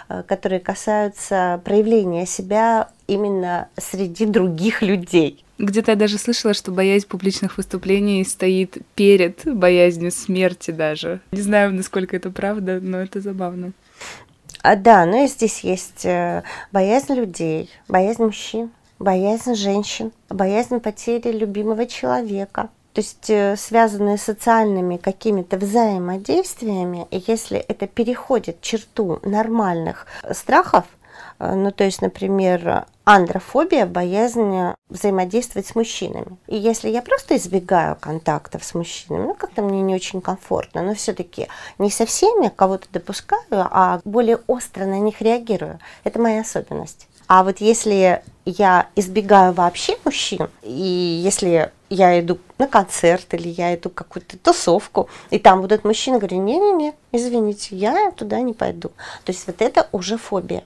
э, 0.09 0.23
которые 0.23 0.59
касаются 0.59 1.61
проявления 1.63 2.25
себя 2.25 2.87
именно 3.05 3.67
среди 3.77 4.25
других 4.25 4.81
людей. 4.81 5.45
Где-то 5.57 5.91
я 5.91 5.97
даже 5.97 6.17
слышала, 6.17 6.53
что 6.53 6.71
боязнь 6.71 7.07
публичных 7.07 7.57
выступлений 7.57 8.23
стоит 8.23 8.77
перед 8.95 9.41
боязнью 9.45 10.11
смерти 10.11 10.71
даже. 10.71 11.21
Не 11.31 11.41
знаю, 11.41 11.73
насколько 11.73 12.15
это 12.15 12.29
правда, 12.29 12.79
но 12.81 12.97
это 12.97 13.21
забавно. 13.21 13.71
А, 14.61 14.75
да, 14.75 15.05
но 15.05 15.23
и 15.23 15.27
здесь 15.27 15.61
есть 15.61 16.05
боязнь 16.71 17.13
людей, 17.13 17.69
боязнь 17.87 18.23
мужчин, 18.23 18.69
боязнь 18.99 19.55
женщин, 19.55 20.11
боязнь 20.29 20.79
потери 20.79 21.31
любимого 21.31 21.85
человека. 21.85 22.69
То 22.93 23.01
есть 23.01 23.29
э, 23.29 23.55
связанные 23.57 24.17
с 24.17 24.23
социальными 24.23 24.97
какими-то 24.97 25.57
взаимодействиями, 25.57 27.05
и 27.11 27.23
если 27.27 27.59
это 27.59 27.85
переходит 27.85 28.61
черту 28.61 29.19
нормальных 29.23 30.07
страхов, 30.31 30.85
э, 31.37 31.53
ну, 31.53 31.69
то 31.69 31.83
есть, 31.83 32.01
например, 32.01 32.87
андрофобия, 33.07 33.85
боязнь 33.85 34.73
взаимодействовать 34.89 35.65
с 35.65 35.75
мужчинами. 35.75 36.37
И 36.47 36.57
если 36.57 36.89
я 36.89 37.01
просто 37.01 37.37
избегаю 37.37 37.95
контактов 37.95 38.65
с 38.65 38.73
мужчинами, 38.73 39.27
ну, 39.27 39.33
как-то 39.33 39.61
мне 39.61 39.81
не 39.81 39.95
очень 39.95 40.19
комфортно, 40.19 40.81
но 40.83 40.93
все-таки 40.93 41.47
не 41.77 41.89
со 41.89 42.05
всеми 42.05 42.49
кого-то 42.49 42.87
допускаю, 42.91 43.41
а 43.51 44.01
более 44.03 44.41
остро 44.47 44.83
на 44.85 44.99
них 44.99 45.21
реагирую. 45.21 45.79
Это 46.03 46.19
моя 46.19 46.41
особенность. 46.41 47.07
А 47.27 47.45
вот 47.45 47.59
если 47.59 48.21
я 48.43 48.87
избегаю 48.97 49.53
вообще 49.53 49.97
мужчин, 50.03 50.49
и 50.61 51.21
если 51.23 51.71
я 51.89 52.19
иду 52.19 52.39
на 52.57 52.67
концерт 52.67 53.33
или 53.33 53.47
я 53.47 53.73
иду 53.73 53.89
какую-то 53.89 54.37
тусовку, 54.37 55.07
и 55.29 55.39
там 55.39 55.61
вот 55.61 55.71
этот 55.71 55.85
мужчина 55.85 56.17
говорит, 56.17 56.39
не-не-не, 56.39 56.93
извините, 57.13 57.77
я 57.77 58.11
туда 58.11 58.41
не 58.41 58.51
пойду. 58.51 58.89
То 59.23 59.31
есть 59.31 59.47
вот 59.47 59.61
это 59.61 59.87
уже 59.93 60.17
фобия. 60.17 60.65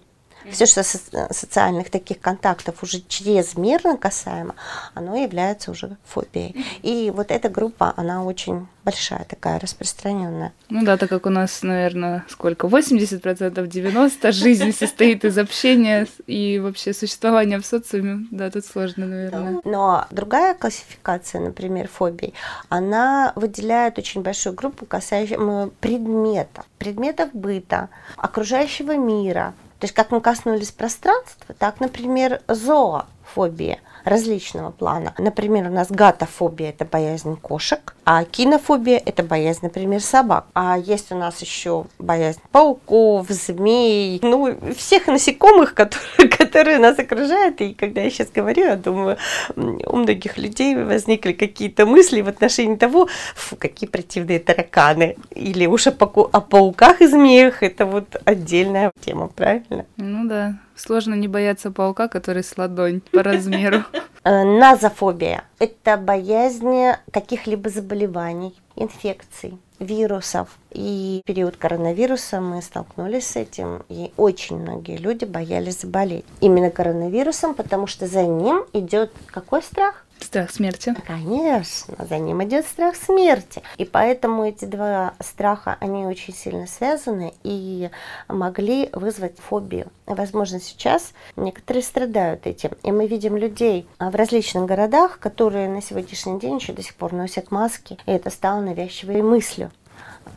Все, 0.49 0.65
что 0.65 0.83
со- 0.83 0.99
социальных 1.31 1.89
таких 1.89 2.19
контактов 2.19 2.83
уже 2.83 3.01
чрезмерно 3.07 3.97
касаемо, 3.97 4.55
оно 4.93 5.15
является 5.17 5.71
уже 5.71 5.97
фобией. 6.05 6.55
И 6.81 7.11
вот 7.13 7.31
эта 7.31 7.49
группа, 7.49 7.93
она 7.97 8.23
очень 8.23 8.67
большая, 8.83 9.25
такая 9.25 9.59
распространенная. 9.59 10.53
Ну 10.69 10.83
да, 10.83 10.97
так 10.97 11.09
как 11.09 11.25
у 11.25 11.29
нас, 11.29 11.61
наверное, 11.61 12.25
сколько? 12.27 12.67
80%, 12.67 13.51
90% 13.67 14.31
жизни 14.31 14.71
состоит 14.71 15.23
из 15.25 15.37
общения 15.37 16.07
и 16.25 16.59
вообще 16.59 16.93
существования 16.93 17.59
в 17.59 17.65
социуме. 17.65 18.27
Да, 18.31 18.49
тут 18.49 18.65
сложно, 18.65 19.05
наверное. 19.05 19.61
Но 19.63 20.07
другая 20.09 20.55
классификация, 20.55 21.41
например, 21.41 21.87
фобий, 21.87 22.33
она 22.69 23.33
выделяет 23.35 23.97
очень 23.99 24.21
большую 24.21 24.55
группу, 24.55 24.85
касающуюся 24.85 25.69
предметов, 25.79 26.65
предметов 26.77 27.29
быта, 27.33 27.89
окружающего 28.17 28.95
мира, 28.97 29.53
то 29.81 29.85
есть 29.85 29.95
как 29.95 30.11
мы 30.11 30.21
коснулись 30.21 30.69
пространства, 30.69 31.55
так, 31.57 31.79
например, 31.79 32.41
зоофобия– 32.47 33.79
различного 34.03 34.71
плана. 34.71 35.13
Например, 35.17 35.67
у 35.67 35.71
нас 35.71 35.87
гатофобия– 35.89 36.69
это 36.71 36.85
боязнь 36.85 37.35
кошек, 37.37 37.95
а 38.05 38.23
кинофобия– 38.23 39.01
это 39.05 39.23
боязнь, 39.23 39.59
например, 39.63 40.01
собак. 40.01 40.45
А 40.53 40.77
есть 40.77 41.11
у 41.11 41.15
нас 41.15 41.39
еще 41.41 41.85
боязнь 41.99 42.41
пауков, 42.51 43.27
змей, 43.29 44.19
ну, 44.21 44.55
всех 44.75 45.07
насекомых, 45.07 45.73
которые, 45.75 46.29
которые 46.51 46.79
нас 46.79 46.99
окружают. 46.99 47.61
И 47.61 47.73
когда 47.73 48.01
я 48.01 48.09
сейчас 48.09 48.29
говорю, 48.29 48.65
я 48.65 48.75
думаю, 48.75 49.17
у 49.55 49.95
многих 49.95 50.37
людей 50.37 50.75
возникли 50.75 51.31
какие-то 51.31 51.85
мысли 51.85 52.21
в 52.21 52.27
отношении 52.27 52.75
того, 52.75 53.07
фу, 53.35 53.55
какие 53.55 53.89
противные 53.89 54.39
тараканы. 54.39 55.15
Или 55.31 55.65
уж 55.65 55.87
о, 55.87 55.91
о 55.91 56.41
пауках 56.41 57.01
и 57.01 57.07
змеях– 57.07 57.63
это 57.69 57.85
вот 57.85 58.17
отдельная 58.25 58.91
тема, 58.99 59.27
правильно? 59.27 59.85
Ну 59.97 60.27
да. 60.27 60.59
Сложно 60.75 61.15
не 61.15 61.27
бояться 61.27 61.71
паука, 61.71 62.07
который 62.07 62.43
с 62.43 62.57
ладонь 62.57 63.01
по 63.11 63.23
размеру. 63.23 63.83
Э, 64.23 64.43
назофобия– 64.43 65.43
это 65.59 65.95
боязнь 65.95 66.91
каких-либо 67.13 67.69
заболеваний, 67.69 68.53
инфекций, 68.75 69.57
вирусов. 69.81 70.47
И 70.71 71.21
в 71.23 71.27
период 71.27 71.57
коронавируса 71.57 72.39
мы 72.39 72.61
столкнулись 72.61 73.27
с 73.27 73.35
этим, 73.35 73.83
и 73.89 74.13
очень 74.15 74.57
многие 74.57 74.97
люди 74.97 75.25
боялись 75.25 75.81
заболеть. 75.81 76.25
Именно 76.39 76.69
коронавирусом, 76.69 77.53
потому 77.53 77.87
что 77.87 78.07
за 78.07 78.23
ним 78.23 78.65
идет 78.73 79.11
какой 79.27 79.61
страх? 79.61 80.05
Страх 80.21 80.51
смерти. 80.51 80.95
Конечно, 81.05 81.95
за 82.07 82.17
ним 82.17 82.43
идет 82.43 82.65
страх 82.65 82.95
смерти. 82.95 83.61
И 83.77 83.85
поэтому 83.85 84.45
эти 84.45 84.65
два 84.65 85.13
страха, 85.19 85.77
они 85.79 86.05
очень 86.05 86.33
сильно 86.33 86.67
связаны 86.67 87.33
и 87.43 87.89
могли 88.27 88.89
вызвать 88.93 89.39
фобию. 89.39 89.87
Возможно, 90.05 90.59
сейчас 90.59 91.13
некоторые 91.35 91.83
страдают 91.83 92.47
этим. 92.47 92.71
И 92.83 92.91
мы 92.91 93.07
видим 93.07 93.35
людей 93.35 93.87
в 93.99 94.15
различных 94.15 94.65
городах, 94.65 95.19
которые 95.19 95.67
на 95.67 95.81
сегодняшний 95.81 96.39
день 96.39 96.57
еще 96.57 96.73
до 96.73 96.83
сих 96.83 96.95
пор 96.95 97.13
носят 97.13 97.51
маски. 97.51 97.97
И 98.05 98.11
это 98.11 98.29
стало 98.29 98.61
навязчивой 98.61 99.21
мыслью, 99.21 99.71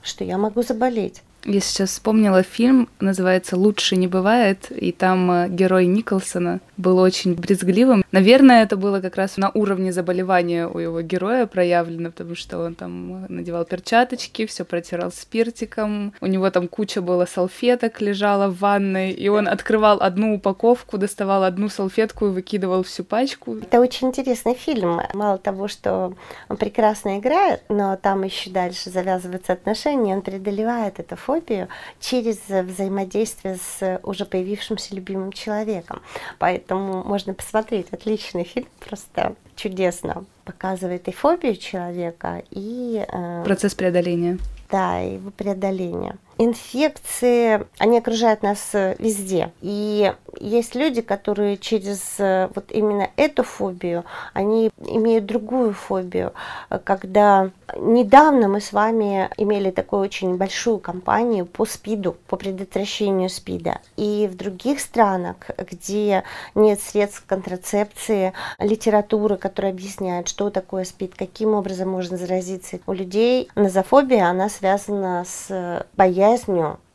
что 0.03 0.25
я 0.25 0.39
могу 0.39 0.63
заболеть. 0.63 1.23
Я 1.47 1.61
сейчас 1.61 1.91
вспомнила 1.91 2.43
фильм, 2.43 2.89
называется 3.01 3.57
«Лучше 3.59 3.97
не 3.97 4.09
бывает», 4.09 4.71
и 4.71 4.93
там 4.93 5.31
э, 5.31 5.49
герой 5.51 5.85
Николсона 5.85 6.61
был 6.79 6.99
очень 6.99 7.35
брезгливым. 7.35 8.03
Наверное, 8.13 8.63
это 8.63 8.79
было 8.79 9.01
как 9.01 9.17
раз 9.17 9.37
на 9.37 9.51
уровне 9.51 9.93
заболевания 9.93 10.67
у 10.67 10.79
его 10.79 11.03
героя 11.03 11.47
проявлено, 11.47 12.11
потому 12.11 12.35
что 12.35 12.61
он 12.61 12.75
там 12.75 13.27
надевал 13.29 13.67
перчаточки, 13.67 14.47
все 14.47 14.65
протирал 14.65 15.13
спиртиком, 15.13 16.15
у 16.23 16.27
него 16.27 16.51
там 16.51 16.67
куча 16.67 17.03
было 17.03 17.27
салфеток 17.27 18.01
лежала 18.01 18.49
в 18.49 18.59
ванной, 18.61 19.11
и 19.11 19.29
он 19.29 19.47
открывал 19.47 19.99
одну 20.01 20.35
упаковку, 20.35 20.97
доставал 20.97 21.45
одну 21.45 21.69
салфетку 21.69 22.27
и 22.27 22.31
выкидывал 22.31 22.85
всю 22.85 23.05
пачку. 23.05 23.59
Это 23.59 23.81
очень 23.81 24.09
интересный 24.09 24.55
фильм. 24.55 24.99
Мало 25.13 25.37
того, 25.37 25.69
что 25.69 26.15
он 26.49 26.57
прекрасно 26.57 27.19
играет, 27.19 27.63
но 27.69 27.97
там 27.97 28.23
еще 28.23 28.49
дальше 28.49 28.89
завязываются 28.89 29.53
отношения, 29.53 30.15
он 30.15 30.23
преодолевает 30.23 30.99
это 30.99 31.17
фото 31.17 31.34
фобию 31.35 31.69
через 32.01 32.39
взаимодействие 32.49 33.57
с 33.57 34.01
уже 34.03 34.25
появившимся 34.25 34.95
любимым 34.95 35.33
человеком. 35.33 36.01
Поэтому 36.39 37.03
можно 37.03 37.35
посмотреть 37.35 37.89
отличный 37.91 38.45
фильм, 38.45 38.69
просто 38.87 39.35
чудесно 39.57 40.25
показывает 40.45 41.09
и 41.09 41.13
фобию 41.13 41.57
человека, 41.57 42.43
и... 42.51 43.05
Э, 43.09 43.43
Процесс 43.45 43.75
преодоления. 43.75 44.39
Да, 44.71 44.99
его 44.99 45.31
преодоление. 45.31 46.17
Инфекции, 46.39 47.67
они 47.79 47.99
окружают 47.99 48.43
нас 48.43 48.71
везде. 48.73 49.53
И 49.61 50.13
есть 50.41 50.75
люди, 50.75 51.01
которые 51.01 51.57
через 51.57 52.17
вот 52.19 52.71
именно 52.71 53.11
эту 53.17 53.45
фобию, 53.45 54.05
они 54.33 54.71
имеют 54.79 55.27
другую 55.27 55.75
фобию, 55.75 56.33
когда 56.85 57.51
недавно 57.77 58.49
мы 58.49 58.61
с 58.61 58.73
вами 58.73 59.31
имели 59.37 59.71
такую 59.71 60.03
очень 60.03 60.37
большую 60.37 60.79
кампанию 60.79 61.47
по 61.47 61.65
СПИДу, 61.65 62.17
по 62.27 62.37
предотвращению 62.37 63.29
СПИДа. 63.29 63.79
И 63.97 64.29
в 64.31 64.37
других 64.37 64.81
странах, 64.81 65.37
где 65.57 66.25
нет 66.55 66.81
средств 66.81 67.25
контрацепции, 67.27 68.33
литературы, 68.59 69.37
которая 69.37 69.73
объясняет, 69.73 70.29
что 70.29 70.51
такое 70.51 70.85
СПИД, 70.85 71.15
каким 71.15 71.55
образом 71.55 71.91
можно 71.91 72.17
заразиться, 72.17 72.81
у 72.87 72.93
людей 72.93 73.49
назофобия, 73.55 74.27
она 74.27 74.49
связана 74.49 75.25
с 75.25 75.87
боязнью 75.97 76.24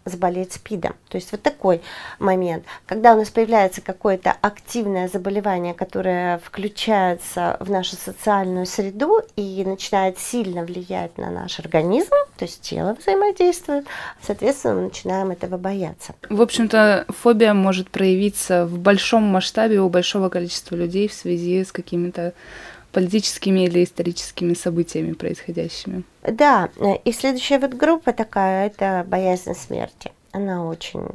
заболеть 0.10 0.54
СПИДом. 0.54 0.96
То 1.10 1.18
есть 1.18 1.32
вот 1.32 1.42
такой 1.42 1.82
момент. 2.20 2.66
Когда 2.86 3.14
у 3.14 3.18
нас 3.18 3.30
появляется 3.30 3.82
какое-то 3.82 4.34
активное 4.42 5.08
заболевание, 5.08 5.74
которое 5.74 6.40
включается 6.40 7.58
в 7.60 7.70
нашу 7.70 7.96
социальную 7.96 8.66
среду 8.66 9.22
и 9.36 9.64
начинает 9.66 10.20
сильно 10.20 10.64
влиять 10.64 11.18
на 11.18 11.30
наш 11.30 11.60
организм, 11.60 12.14
то 12.38 12.46
есть 12.46 12.62
тело 12.62 12.96
взаимодействует, 13.00 13.86
соответственно, 14.22 14.76
мы 14.76 14.82
начинаем 14.84 15.32
этого 15.32 15.58
бояться. 15.58 16.16
В 16.30 16.42
общем-то, 16.42 17.06
фобия 17.10 17.54
может 17.54 17.90
проявиться 17.90 18.66
в 18.66 18.78
большом 18.80 19.24
масштабе 19.24 19.80
у 19.80 19.90
большого 19.90 20.30
количества 20.30 20.76
людей 20.76 21.08
в 21.08 21.14
связи 21.14 21.64
с 21.64 21.72
какими-то 21.72 22.34
политическими 22.92 23.66
или 23.66 23.84
историческими 23.84 24.54
событиями 24.54 25.14
происходящими. 25.14 26.04
Да, 26.24 26.70
и 27.06 27.12
следующая 27.12 27.60
вот 27.60 27.74
группа 27.74 28.14
такая, 28.14 28.68
это 28.68 29.06
боязнь 29.08 29.54
смерти. 29.54 30.12
Она 30.32 30.66
очень 30.66 31.08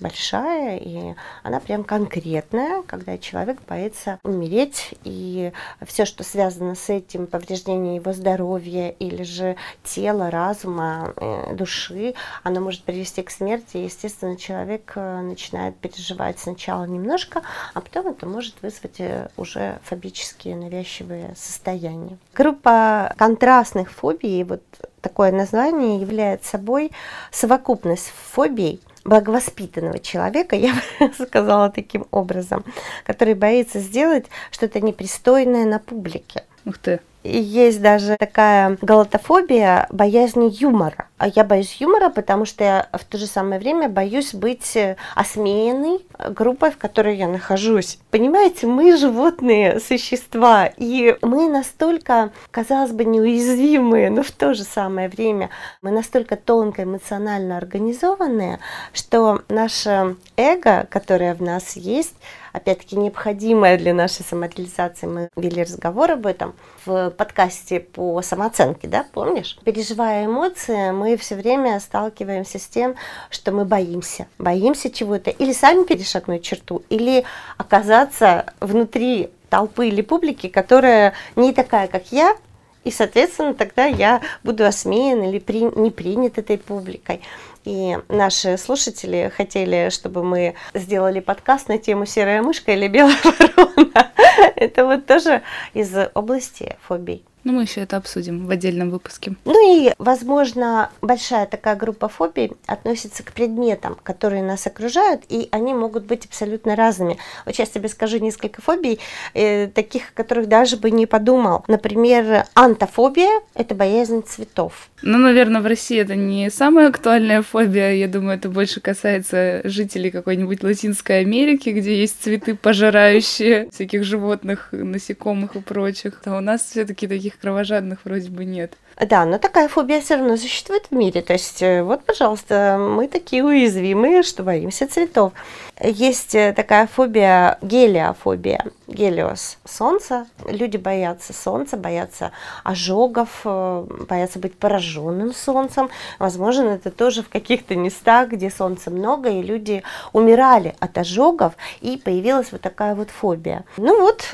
большая, 0.00 0.78
и 0.78 1.14
она 1.42 1.60
прям 1.60 1.84
конкретная, 1.84 2.82
когда 2.82 3.18
человек 3.18 3.58
боится 3.68 4.18
умереть, 4.22 4.94
и 5.04 5.52
все, 5.86 6.04
что 6.04 6.22
связано 6.22 6.74
с 6.74 6.90
этим, 6.90 7.26
повреждение 7.26 7.96
его 7.96 8.12
здоровья 8.12 8.90
или 8.90 9.22
же 9.22 9.56
тела, 9.84 10.30
разума, 10.30 11.12
э, 11.16 11.54
души, 11.54 12.14
оно 12.42 12.60
может 12.60 12.82
привести 12.82 13.22
к 13.22 13.30
смерти, 13.30 13.78
и, 13.78 13.84
естественно, 13.84 14.36
человек 14.36 14.92
э, 14.96 15.20
начинает 15.22 15.76
переживать 15.76 16.38
сначала 16.38 16.84
немножко, 16.84 17.42
а 17.74 17.80
потом 17.80 18.08
это 18.08 18.26
может 18.26 18.54
вызвать 18.62 19.00
э, 19.00 19.28
уже 19.36 19.78
фобические 19.84 20.56
навязчивые 20.56 21.34
состояния. 21.36 22.18
Группа 22.34 23.14
контрастных 23.16 23.90
фобий, 23.90 24.44
вот 24.44 24.62
такое 25.00 25.32
название 25.32 26.00
является 26.00 26.50
собой 26.50 26.90
совокупность 27.30 28.12
фобий, 28.32 28.80
благовоспитанного 29.06 29.98
человека, 29.98 30.56
я 30.56 30.74
бы 30.74 31.12
сказала 31.26 31.70
таким 31.70 32.06
образом, 32.10 32.64
который 33.04 33.34
боится 33.34 33.80
сделать 33.80 34.26
что-то 34.50 34.80
непристойное 34.80 35.64
на 35.64 35.78
публике. 35.78 36.44
Ух 36.64 36.78
ты. 36.78 37.00
Есть 37.26 37.82
даже 37.82 38.16
такая 38.18 38.78
галатофобия, 38.80 39.86
боязнь 39.90 40.46
юмора. 40.46 41.08
А 41.18 41.28
я 41.28 41.44
боюсь 41.44 41.76
юмора, 41.80 42.10
потому 42.10 42.44
что 42.44 42.62
я 42.62 42.88
в 42.92 43.04
то 43.04 43.16
же 43.16 43.26
самое 43.26 43.58
время 43.58 43.88
боюсь 43.88 44.34
быть 44.34 44.76
осмеянной 45.14 46.04
группой, 46.30 46.70
в 46.70 46.76
которой 46.76 47.16
я 47.16 47.26
нахожусь. 47.26 47.98
Понимаете, 48.10 48.66
мы 48.66 48.96
животные 48.96 49.80
существа, 49.80 50.66
и 50.76 51.16
мы 51.22 51.48
настолько, 51.48 52.32
казалось 52.50 52.92
бы, 52.92 53.04
неуязвимые, 53.06 54.10
но 54.10 54.22
в 54.22 54.30
то 54.30 54.52
же 54.52 54.62
самое 54.62 55.08
время 55.08 55.48
мы 55.80 55.90
настолько 55.90 56.36
тонко 56.36 56.82
эмоционально 56.82 57.56
организованные, 57.56 58.58
что 58.92 59.42
наше 59.48 60.16
эго, 60.36 60.86
которое 60.90 61.34
в 61.34 61.40
нас 61.40 61.76
есть, 61.76 62.14
опять-таки 62.56 62.96
необходимое 62.96 63.76
для 63.76 63.92
нашей 63.92 64.24
самореализации. 64.24 65.06
Мы 65.06 65.28
вели 65.36 65.62
разговор 65.62 66.12
об 66.12 66.26
этом 66.26 66.54
в 66.84 67.10
подкасте 67.10 67.80
по 67.80 68.22
самооценке, 68.22 68.88
да, 68.88 69.04
помнишь? 69.12 69.58
Переживая 69.64 70.24
эмоции, 70.24 70.90
мы 70.90 71.16
все 71.18 71.34
время 71.34 71.78
сталкиваемся 71.80 72.58
с 72.58 72.66
тем, 72.66 72.94
что 73.28 73.52
мы 73.52 73.66
боимся. 73.66 74.26
Боимся 74.38 74.90
чего-то. 74.90 75.30
Или 75.30 75.52
сами 75.52 75.84
перешагнуть 75.84 76.42
черту, 76.42 76.82
или 76.88 77.24
оказаться 77.58 78.46
внутри 78.60 79.30
толпы 79.50 79.88
или 79.88 80.00
публики, 80.00 80.48
которая 80.48 81.12
не 81.36 81.52
такая, 81.52 81.88
как 81.88 82.10
я, 82.10 82.36
и, 82.84 82.90
соответственно, 82.90 83.52
тогда 83.52 83.84
я 83.84 84.22
буду 84.44 84.64
осмеян 84.64 85.22
или 85.24 85.40
при, 85.40 85.62
не 85.78 85.90
принят 85.90 86.38
этой 86.38 86.56
публикой. 86.56 87.20
И 87.66 87.98
наши 88.08 88.56
слушатели 88.58 89.32
хотели, 89.36 89.88
чтобы 89.90 90.22
мы 90.22 90.54
сделали 90.72 91.18
подкаст 91.18 91.68
на 91.68 91.78
тему 91.78 92.06
«Серая 92.06 92.40
мышка» 92.40 92.72
или 92.72 92.86
«Белая 92.86 93.18
ворона». 93.24 94.12
Это 94.54 94.86
вот 94.86 95.06
тоже 95.06 95.42
из 95.74 95.92
области 96.14 96.76
фобий. 96.86 97.24
Ну, 97.46 97.52
мы 97.52 97.62
еще 97.62 97.82
это 97.82 97.96
обсудим 97.96 98.48
в 98.48 98.50
отдельном 98.50 98.90
выпуске. 98.90 99.36
Ну 99.44 99.72
и, 99.72 99.92
возможно, 99.98 100.90
большая 101.00 101.46
такая 101.46 101.76
группа 101.76 102.08
фобий 102.08 102.50
относится 102.66 103.22
к 103.22 103.32
предметам, 103.32 103.96
которые 104.02 104.42
нас 104.42 104.66
окружают, 104.66 105.22
и 105.28 105.46
они 105.52 105.72
могут 105.72 106.06
быть 106.06 106.26
абсолютно 106.26 106.74
разными. 106.74 107.18
Вот 107.44 107.54
сейчас 107.54 107.68
тебе 107.68 107.88
скажу 107.88 108.18
несколько 108.18 108.60
фобий, 108.60 108.98
э, 109.32 109.68
таких, 109.68 110.10
о 110.10 110.14
которых 110.14 110.48
даже 110.48 110.76
бы 110.76 110.90
не 110.90 111.06
подумал. 111.06 111.62
Например, 111.68 112.46
антофобия– 112.54 113.40
это 113.54 113.76
боязнь 113.76 114.24
цветов. 114.24 114.88
Ну, 115.02 115.18
наверное, 115.18 115.60
в 115.60 115.66
России 115.66 116.00
это 116.00 116.16
не 116.16 116.50
самая 116.50 116.88
актуальная 116.88 117.42
фобия. 117.42 117.92
Я 117.92 118.08
думаю, 118.08 118.38
это 118.38 118.48
больше 118.48 118.80
касается 118.80 119.60
жителей 119.62 120.10
какой-нибудь 120.10 120.64
Латинской 120.64 121.20
Америки, 121.20 121.68
где 121.68 121.96
есть 121.96 122.20
цветы, 122.20 122.56
пожирающие 122.56 123.68
всяких 123.70 124.02
животных, 124.02 124.70
насекомых 124.72 125.54
и 125.54 125.60
прочих. 125.60 126.20
А 126.24 126.38
у 126.38 126.40
нас 126.40 126.62
все-таки 126.62 127.06
таких 127.06 127.35
кровожадных 127.36 128.04
вроде 128.04 128.30
бы 128.30 128.44
нет. 128.44 128.76
Да, 128.98 129.26
но 129.26 129.36
такая 129.36 129.68
фобия 129.68 130.00
все 130.00 130.16
равно 130.16 130.38
существует 130.38 130.86
в 130.90 130.94
мире. 130.94 131.20
То 131.20 131.34
есть, 131.34 131.60
э, 131.60 131.82
вот, 131.82 132.02
пожалуйста, 132.04 132.78
мы 132.80 133.08
такие 133.08 133.44
уязвимые, 133.44 134.22
что 134.22 134.42
боимся 134.42 134.88
цветов. 134.88 135.34
Есть 135.78 136.34
э, 136.34 136.54
такая 136.54 136.86
фобия, 136.86 137.58
гелиофобия, 137.60 138.64
гелиос, 138.86 139.58
солнца. 139.66 140.26
Люди 140.46 140.78
боятся 140.78 141.34
солнца, 141.34 141.76
боятся 141.76 142.32
ожогов, 142.64 143.42
э, 143.44 143.86
боятся 144.08 144.38
быть 144.38 144.56
пораженным 144.56 145.34
солнцем. 145.34 145.90
Возможно, 146.18 146.70
это 146.70 146.90
тоже 146.90 147.22
в 147.22 147.28
каких-то 147.28 147.76
местах, 147.76 148.30
где 148.30 148.48
солнца 148.48 148.90
много, 148.90 149.28
и 149.28 149.42
люди 149.42 149.82
умирали 150.14 150.74
от 150.80 150.96
ожогов, 150.96 151.52
и 151.82 151.98
появилась 151.98 152.50
вот 152.50 152.62
такая 152.62 152.94
вот 152.94 153.10
фобия. 153.10 153.66
Ну 153.76 154.00
вот, 154.00 154.30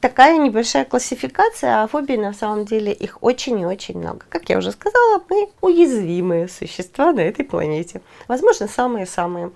такая 0.00 0.36
небольшая 0.36 0.84
классификация, 0.84 1.82
а 1.82 1.86
фобии 1.86 2.16
на 2.16 2.34
самом 2.34 2.66
деле 2.66 2.92
их 2.92 3.16
очень 3.22 3.58
и 3.58 3.64
очень 3.64 4.01
много. 4.02 4.26
Как 4.28 4.48
я 4.48 4.58
уже 4.58 4.72
сказала, 4.72 5.22
мы 5.30 5.48
уязвимые 5.60 6.48
существа 6.48 7.12
на 7.12 7.20
этой 7.20 7.44
планете. 7.44 8.02
Возможно, 8.28 8.68
самые-самые. 8.68 9.52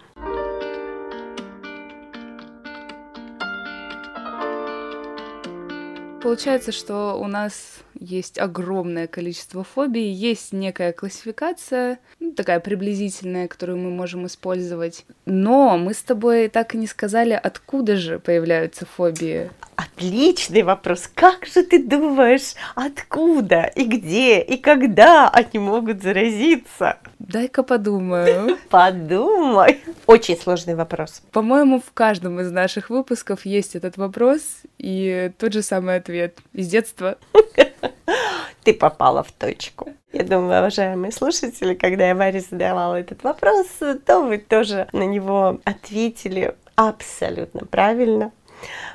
Получается, 6.23 6.73
что 6.73 7.19
у 7.21 7.27
нас 7.27 7.79
есть 8.01 8.39
огромное 8.39 9.07
количество 9.07 9.65
фобий, 9.65 10.11
есть 10.11 10.53
некая 10.53 10.93
классификация, 10.93 11.99
ну, 12.21 12.33
такая 12.33 12.61
приблизительная, 12.61 13.49
которую 13.49 13.79
мы 13.79 13.91
можем 13.91 14.27
использовать. 14.27 15.05
Но 15.25 15.79
мы 15.79 15.95
с 15.95 16.03
тобой 16.03 16.49
так 16.49 16.75
и 16.75 16.79
не 16.79 16.87
сказали, 16.87 17.33
откуда 17.33 17.97
же 17.97 18.19
появляются 18.19 18.87
фобии. 18.87 19.51
Отличный 19.77 20.63
вопрос. 20.63 21.09
Как 21.15 21.47
же 21.47 21.63
ты 21.63 21.83
думаешь, 21.83 22.55
откуда 22.75 23.71
и 23.75 23.85
где 23.85 24.41
и 24.41 24.57
когда 24.57 25.29
они 25.29 25.59
могут 25.59 26.03
заразиться? 26.03 26.99
Дай-ка 27.19 27.63
подумаю. 27.63 28.57
Подумай. 28.71 29.81
Очень 30.07 30.39
сложный 30.39 30.75
вопрос. 30.75 31.23
По-моему, 31.31 31.81
в 31.81 31.93
каждом 31.93 32.41
из 32.41 32.51
наших 32.51 32.89
выпусков 32.89 33.45
есть 33.45 33.75
этот 33.75 33.97
вопрос 33.97 34.41
и 34.79 35.31
тот 35.39 35.53
же 35.53 35.63
самый 35.63 35.97
ответ 35.97 36.39
из 36.53 36.69
детства. 36.69 37.19
Ты 38.65 38.75
попала 38.75 39.23
в 39.23 39.33
точку. 39.33 39.91
Я 40.13 40.25
думаю, 40.25 40.61
уважаемые 40.61 41.13
слушатели, 41.13 41.75
когда 41.75 42.09
я 42.09 42.15
Варе 42.15 42.41
задавала 42.41 42.97
этот 42.97 43.23
вопрос, 43.23 43.67
то 44.05 44.23
вы 44.23 44.39
тоже 44.39 44.89
на 44.93 45.05
него 45.05 45.61
ответили 45.65 46.57
абсолютно 46.75 47.67
правильно. 47.67 48.33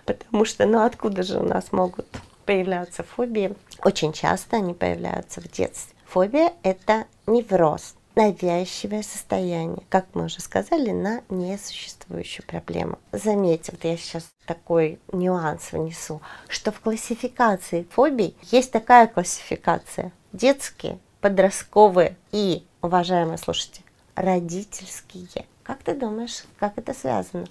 Потому 0.05 0.45
что, 0.45 0.65
ну 0.65 0.83
откуда 0.83 1.23
же 1.23 1.39
у 1.39 1.43
нас 1.43 1.71
могут 1.71 2.07
появляться 2.45 3.03
фобии? 3.03 3.55
Очень 3.83 4.13
часто 4.13 4.57
они 4.57 4.73
появляются 4.73 5.41
в 5.41 5.49
детстве. 5.49 5.95
Фобия– 6.07 6.53
это 6.63 7.05
невроз, 7.27 7.95
навязчивое 8.15 9.03
состояние, 9.03 9.83
как 9.89 10.07
мы 10.13 10.25
уже 10.25 10.41
сказали, 10.41 10.91
на 10.91 11.21
несуществующую 11.29 12.45
проблему. 12.45 12.99
Заметьте, 13.11 13.71
вот 13.71 13.83
я 13.83 13.97
сейчас 13.97 14.27
такой 14.45 14.99
нюанс 15.11 15.71
внесу, 15.71 16.21
что 16.47 16.71
в 16.71 16.79
классификации 16.79 17.87
фобий 17.91 18.35
есть 18.51 18.71
такая 18.71 19.07
классификация. 19.07 20.11
Детские, 20.33 20.99
подростковые 21.21 22.17
и, 22.31 22.65
уважаемые 22.81 23.37
слушатели, 23.37 23.85
родительские. 24.15 25.45
Как 25.63 25.83
ты 25.83 25.93
думаешь, 25.93 26.43
как 26.57 26.77
это 26.77 26.93
связано? 26.93 27.47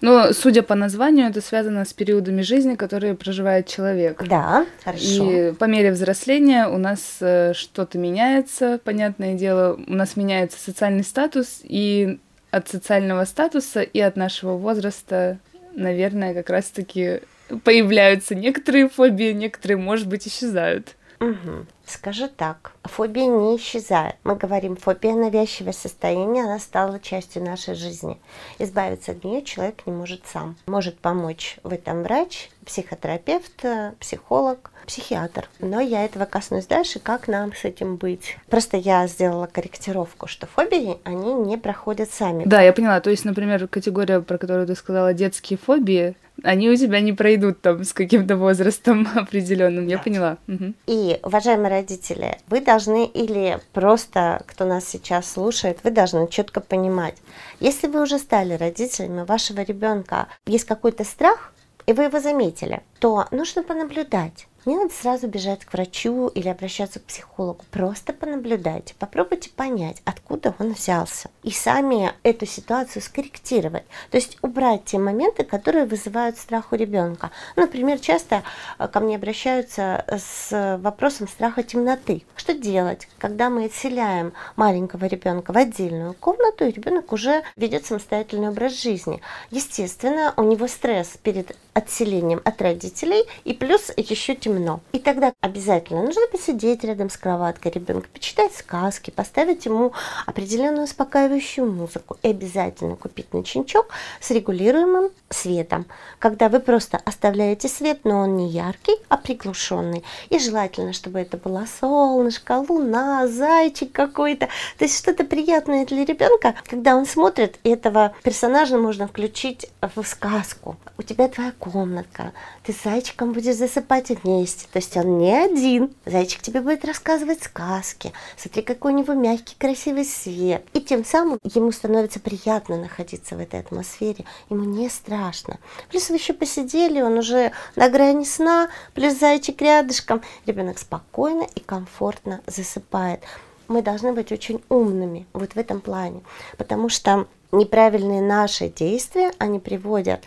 Но, 0.00 0.32
судя 0.32 0.62
по 0.62 0.74
названию, 0.74 1.28
это 1.28 1.40
связано 1.40 1.84
с 1.84 1.92
периодами 1.92 2.42
жизни, 2.42 2.74
которые 2.74 3.14
проживает 3.14 3.66
человек. 3.66 4.22
Да, 4.26 4.66
хорошо. 4.82 5.30
И 5.30 5.52
по 5.52 5.64
мере 5.64 5.92
взросления 5.92 6.68
у 6.68 6.78
нас 6.78 7.18
э, 7.20 7.52
что-то 7.54 7.98
меняется, 7.98 8.80
понятное 8.82 9.34
дело, 9.34 9.78
у 9.86 9.92
нас 9.92 10.16
меняется 10.16 10.58
социальный 10.58 11.04
статус, 11.04 11.60
и 11.62 12.18
от 12.50 12.68
социального 12.68 13.24
статуса 13.24 13.82
и 13.82 14.00
от 14.00 14.16
нашего 14.16 14.56
возраста, 14.56 15.38
наверное, 15.74 16.34
как 16.34 16.50
раз-таки 16.50 17.20
появляются 17.64 18.34
некоторые 18.34 18.88
фобии, 18.88 19.32
некоторые, 19.32 19.76
может 19.76 20.06
быть, 20.06 20.26
исчезают. 20.28 20.94
Угу. 21.20 21.66
Скажу 21.86 22.28
так, 22.28 22.72
фобия 22.84 23.26
не 23.26 23.56
исчезает. 23.56 24.16
Мы 24.24 24.36
говорим, 24.36 24.76
фобия 24.76 25.14
навязчивое 25.14 25.72
состояние, 25.72 26.44
она 26.44 26.58
стала 26.58 26.98
частью 26.98 27.44
нашей 27.44 27.74
жизни. 27.74 28.18
Избавиться 28.58 29.12
от 29.12 29.22
нее 29.22 29.42
человек 29.42 29.86
не 29.86 29.92
может 29.92 30.26
сам. 30.26 30.56
Может 30.66 30.98
помочь 30.98 31.58
в 31.62 31.72
этом 31.72 32.02
врач, 32.02 32.50
психотерапевт, 32.64 33.64
психолог, 34.00 34.70
психиатр. 34.84 35.48
Но 35.60 35.80
я 35.80 36.04
этого 36.04 36.24
коснусь 36.24 36.66
дальше, 36.66 36.98
как 36.98 37.28
нам 37.28 37.54
с 37.54 37.64
этим 37.64 37.96
быть. 37.96 38.36
Просто 38.48 38.76
я 38.76 39.06
сделала 39.06 39.46
корректировку, 39.46 40.26
что 40.26 40.46
фобии, 40.46 40.98
они 41.04 41.34
не 41.34 41.56
проходят 41.56 42.10
сами. 42.10 42.44
Да, 42.44 42.62
я 42.62 42.72
поняла. 42.72 43.00
То 43.00 43.10
есть, 43.10 43.24
например, 43.24 43.66
категория, 43.68 44.20
про 44.20 44.38
которую 44.38 44.66
ты 44.66 44.74
сказала, 44.74 45.12
детские 45.12 45.58
фобии, 45.58 46.14
они 46.42 46.68
у 46.68 46.76
тебя 46.76 47.00
не 47.00 47.12
пройдут 47.12 47.60
там 47.60 47.84
с 47.84 47.92
каким-то 47.92 48.36
возрастом 48.36 49.06
определенным. 49.14 49.86
Я 49.86 49.98
поняла. 49.98 50.38
Угу. 50.48 50.74
И, 50.86 51.20
уважаемые 51.22 51.70
родители, 51.70 52.38
вы 52.48 52.60
должны 52.60 53.06
или 53.06 53.58
просто, 53.72 54.42
кто 54.46 54.64
нас 54.64 54.84
сейчас 54.86 55.30
слушает, 55.30 55.78
вы 55.84 55.90
должны 55.90 56.28
четко 56.28 56.60
понимать, 56.60 57.16
если 57.60 57.86
вы 57.86 58.02
уже 58.02 58.18
стали 58.18 58.54
родителями 58.54 59.22
вашего 59.22 59.60
ребенка, 59.60 60.26
есть 60.46 60.64
какой-то 60.64 61.04
страх, 61.04 61.52
и 61.86 61.92
вы 61.92 62.04
его 62.04 62.18
заметили, 62.18 62.82
то 62.98 63.26
нужно 63.30 63.62
понаблюдать 63.62 64.46
не 64.66 64.76
надо 64.76 64.92
сразу 64.92 65.28
бежать 65.28 65.64
к 65.64 65.72
врачу 65.72 66.28
или 66.28 66.48
обращаться 66.48 66.98
к 66.98 67.04
психологу. 67.04 67.64
Просто 67.70 68.12
понаблюдайте, 68.12 68.94
попробуйте 68.98 69.50
понять, 69.50 70.00
откуда 70.04 70.54
он 70.58 70.72
взялся. 70.72 71.30
И 71.42 71.50
сами 71.50 72.12
эту 72.22 72.46
ситуацию 72.46 73.02
скорректировать. 73.02 73.84
То 74.10 74.16
есть 74.16 74.38
убрать 74.42 74.84
те 74.84 74.98
моменты, 74.98 75.44
которые 75.44 75.84
вызывают 75.84 76.38
страх 76.38 76.72
у 76.72 76.76
ребенка. 76.76 77.30
Например, 77.56 77.98
часто 77.98 78.42
э, 78.78 78.88
ко 78.88 79.00
мне 79.00 79.16
обращаются 79.16 80.04
с 80.08 80.78
вопросом 80.82 81.28
страха 81.28 81.62
темноты. 81.62 82.22
Что 82.36 82.54
делать, 82.54 83.08
когда 83.18 83.50
мы 83.50 83.66
отселяем 83.66 84.32
маленького 84.56 85.04
ребенка 85.06 85.52
в 85.52 85.56
отдельную 85.58 86.14
комнату, 86.14 86.64
и 86.64 86.70
ребенок 86.70 87.12
уже 87.12 87.42
ведет 87.56 87.86
самостоятельный 87.86 88.48
образ 88.48 88.80
жизни. 88.80 89.20
Естественно, 89.50 90.32
у 90.36 90.42
него 90.42 90.66
стресс 90.68 91.18
перед 91.22 91.56
отселением 91.74 92.40
от 92.44 92.62
родителей, 92.62 93.24
и 93.44 93.52
плюс 93.52 93.92
еще 93.96 94.34
темнота 94.34 94.53
темно. 94.54 94.80
И 94.92 94.98
тогда 94.98 95.32
обязательно 95.40 96.02
нужно 96.02 96.22
посидеть 96.30 96.84
рядом 96.84 97.10
с 97.10 97.16
кроваткой 97.16 97.72
ребенка, 97.72 98.08
почитать 98.12 98.54
сказки, 98.54 99.10
поставить 99.10 99.66
ему 99.66 99.92
определенную 100.26 100.84
успокаивающую 100.84 101.70
музыку 101.70 102.16
и 102.22 102.28
обязательно 102.28 102.96
купить 102.96 103.32
ночничок 103.32 103.88
с 104.20 104.30
регулируемым 104.30 105.10
светом, 105.30 105.86
когда 106.18 106.48
вы 106.48 106.60
просто 106.60 107.00
оставляете 107.04 107.68
свет, 107.68 108.00
но 108.04 108.20
он 108.20 108.36
не 108.36 108.48
яркий, 108.48 108.96
а 109.08 109.16
приглушенный. 109.16 110.04
И 110.30 110.38
желательно, 110.38 110.92
чтобы 110.92 111.18
это 111.18 111.36
было 111.36 111.66
солнышко, 111.80 112.64
луна, 112.68 113.26
зайчик 113.26 113.92
какой-то. 113.92 114.48
То 114.78 114.84
есть 114.84 114.98
что-то 114.98 115.24
приятное 115.24 115.84
для 115.84 116.04
ребенка, 116.04 116.54
когда 116.64 116.96
он 116.96 117.06
смотрит, 117.06 117.58
этого 117.64 118.14
персонажа 118.22 118.78
можно 118.78 119.08
включить 119.08 119.70
в 119.80 120.04
сказку. 120.04 120.76
У 120.96 121.02
тебя 121.02 121.28
твоя 121.28 121.52
комнатка, 121.58 122.32
ты 122.62 122.72
с 122.72 122.82
зайчиком 122.82 123.32
будешь 123.32 123.56
засыпать 123.56 124.10
вместе. 124.44 124.66
То 124.70 124.78
есть 124.78 124.96
он 124.96 125.18
не 125.18 125.32
один. 125.32 125.94
Зайчик 126.04 126.42
тебе 126.42 126.60
будет 126.60 126.84
рассказывать 126.84 127.42
сказки. 127.42 128.12
Смотри, 128.36 128.62
какой 128.62 128.92
у 128.92 128.96
него 128.96 129.14
мягкий, 129.14 129.56
красивый 129.58 130.04
свет. 130.04 130.64
И 130.72 130.80
тем 130.80 131.04
самым 131.04 131.38
ему 131.42 131.72
становится 131.72 132.20
приятно 132.20 132.76
находиться 132.76 133.36
в 133.36 133.40
этой 133.40 133.60
атмосфере. 133.60 134.24
Ему 134.50 134.64
не 134.64 134.88
страшно. 134.88 135.58
Плюс 135.90 136.10
вы 136.10 136.16
еще 136.16 136.34
посидели, 136.34 137.00
он 137.00 137.18
уже 137.18 137.52
на 137.76 137.88
грани 137.88 138.24
сна, 138.24 138.68
плюс 138.94 139.14
зайчик 139.14 139.60
рядышком. 139.62 140.22
Ребенок 140.46 140.78
спокойно 140.78 141.46
и 141.54 141.60
комфортно 141.60 142.40
засыпает. 142.46 143.20
Мы 143.66 143.80
должны 143.80 144.12
быть 144.12 144.30
очень 144.30 144.62
умными 144.68 145.26
вот 145.32 145.54
в 145.54 145.56
этом 145.56 145.80
плане, 145.80 146.20
потому 146.58 146.90
что 146.90 147.26
неправильные 147.54 148.20
наши 148.20 148.68
действия, 148.68 149.32
они 149.38 149.58
приводят 149.58 150.20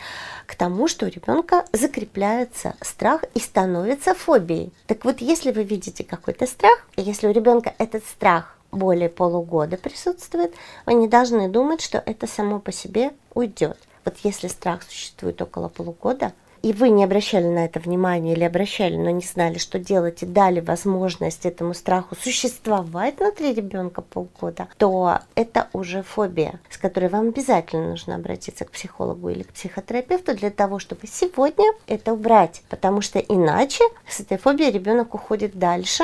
к 0.45 0.55
тому, 0.55 0.87
что 0.87 1.05
у 1.05 1.09
ребенка 1.09 1.65
закрепляется 1.73 2.75
страх 2.81 3.23
и 3.33 3.39
становится 3.39 4.13
фобией. 4.13 4.71
Так 4.87 5.05
вот, 5.05 5.19
если 5.19 5.51
вы 5.51 5.63
видите 5.63 6.03
какой-то 6.03 6.47
страх, 6.47 6.87
и 6.95 7.01
если 7.01 7.27
у 7.27 7.31
ребенка 7.31 7.73
этот 7.77 8.05
страх 8.05 8.57
более 8.71 9.09
полугода 9.09 9.77
присутствует, 9.77 10.53
вы 10.85 10.93
не 10.93 11.07
должны 11.07 11.49
думать, 11.49 11.81
что 11.81 12.01
это 12.05 12.27
само 12.27 12.59
по 12.59 12.71
себе 12.71 13.11
уйдет. 13.33 13.77
Вот 14.05 14.15
если 14.23 14.47
страх 14.47 14.83
существует 14.83 15.41
около 15.41 15.67
полугода, 15.67 16.33
и 16.67 16.73
вы 16.73 16.89
не 16.89 17.05
обращали 17.05 17.47
на 17.47 17.63
это 17.63 17.79
внимания 17.79 18.33
или 18.33 18.43
обращали, 18.43 18.97
но 18.97 19.09
не 19.09 19.21
знали, 19.21 19.57
что 19.57 19.79
делать, 19.79 20.21
и 20.23 20.25
дали 20.25 20.59
возможность 20.59 21.45
этому 21.45 21.73
страху 21.73 22.17
существовать 22.21 23.17
внутри 23.19 23.53
ребенка 23.53 24.01
полгода, 24.01 24.67
то 24.77 25.19
это 25.35 25.69
уже 25.71 26.03
фобия, 26.03 26.59
с 26.69 26.77
которой 26.77 27.07
вам 27.07 27.29
обязательно 27.29 27.91
нужно 27.91 28.15
обратиться 28.15 28.65
к 28.65 28.71
психологу 28.71 29.29
или 29.29 29.43
к 29.43 29.53
психотерапевту 29.53 30.35
для 30.35 30.49
того, 30.49 30.79
чтобы 30.79 31.07
сегодня 31.07 31.71
это 31.87 32.11
убрать. 32.11 32.61
Потому 32.67 32.99
что 32.99 33.19
иначе 33.19 33.85
с 34.05 34.19
этой 34.19 34.37
фобией 34.37 34.71
ребенок 34.71 35.15
уходит 35.15 35.57
дальше, 35.57 36.03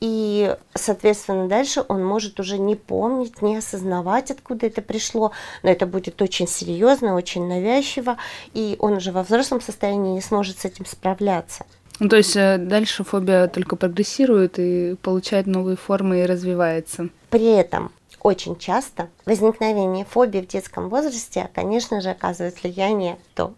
и, 0.00 0.54
соответственно, 0.74 1.48
дальше 1.48 1.84
он 1.88 2.04
может 2.04 2.38
уже 2.38 2.58
не 2.58 2.76
помнить, 2.76 3.40
не 3.40 3.56
осознавать, 3.56 4.30
откуда 4.30 4.66
это 4.66 4.82
пришло, 4.82 5.32
но 5.62 5.70
это 5.70 5.86
будет 5.86 6.20
очень 6.20 6.46
серьезно, 6.46 7.14
очень 7.14 7.46
навязчиво, 7.46 8.18
и 8.52 8.76
он 8.78 8.94
уже 8.94 9.12
во 9.12 9.22
взрослом 9.22 9.60
состоянии 9.60 10.12
не 10.12 10.20
сможет 10.20 10.58
с 10.58 10.64
этим 10.64 10.84
справляться. 10.84 11.64
Ну, 11.98 12.10
то 12.10 12.16
есть 12.16 12.36
э, 12.36 12.58
дальше 12.58 13.04
фобия 13.04 13.48
только 13.48 13.76
прогрессирует 13.76 14.58
и 14.58 14.96
получает 15.00 15.46
новые 15.46 15.78
формы 15.78 16.20
и 16.20 16.26
развивается. 16.26 17.08
При 17.30 17.46
этом 17.46 17.90
очень 18.20 18.58
часто 18.58 19.08
возникновение 19.24 20.04
фобии 20.04 20.40
в 20.40 20.46
детском 20.46 20.90
возрасте, 20.90 21.48
конечно 21.54 22.02
же, 22.02 22.10
оказывает 22.10 22.62
влияние 22.62 23.18
то 23.34 23.54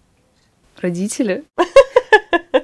родители. 0.77 1.45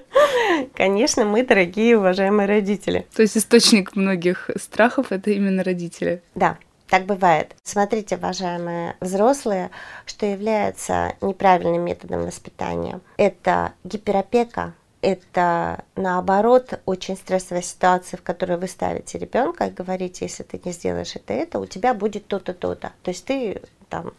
Конечно, 0.75 1.25
мы 1.25 1.45
дорогие, 1.45 1.99
уважаемые 1.99 2.47
родители. 2.47 3.07
То 3.15 3.23
есть 3.23 3.37
источник 3.37 3.97
многих 3.97 4.51
страхов 4.57 5.13
это 5.13 5.31
именно 5.31 5.63
родители. 5.63 6.23
Да, 6.35 6.59
так 6.89 7.07
бывает. 7.07 7.55
Смотрите, 7.63 8.17
уважаемые 8.17 8.97
взрослые, 9.01 9.71
что 10.07 10.27
является 10.27 11.15
неправильным 11.21 11.83
методом 11.83 12.25
воспитания. 12.25 13.01
Это 13.17 13.73
гиперопека, 13.85 14.75
это 15.05 15.85
наоборот 15.97 16.81
очень 16.87 17.17
стрессовая 17.17 17.63
ситуация, 17.63 18.17
в 18.17 18.23
которой 18.23 18.57
вы 18.57 18.69
ставите 18.69 19.19
ребенка 19.19 19.67
и 19.67 19.71
говорите, 19.71 20.25
если 20.25 20.45
ты 20.45 20.61
не 20.65 20.73
сделаешь 20.73 21.15
это, 21.15 21.35
это, 21.35 21.59
у 21.59 21.67
тебя 21.67 21.93
будет 21.93 22.27
то-то, 22.27 22.55
то-то. 22.55 22.93
То 23.03 23.11
есть 23.11 23.27
ты 23.27 23.61
там, 23.91 24.15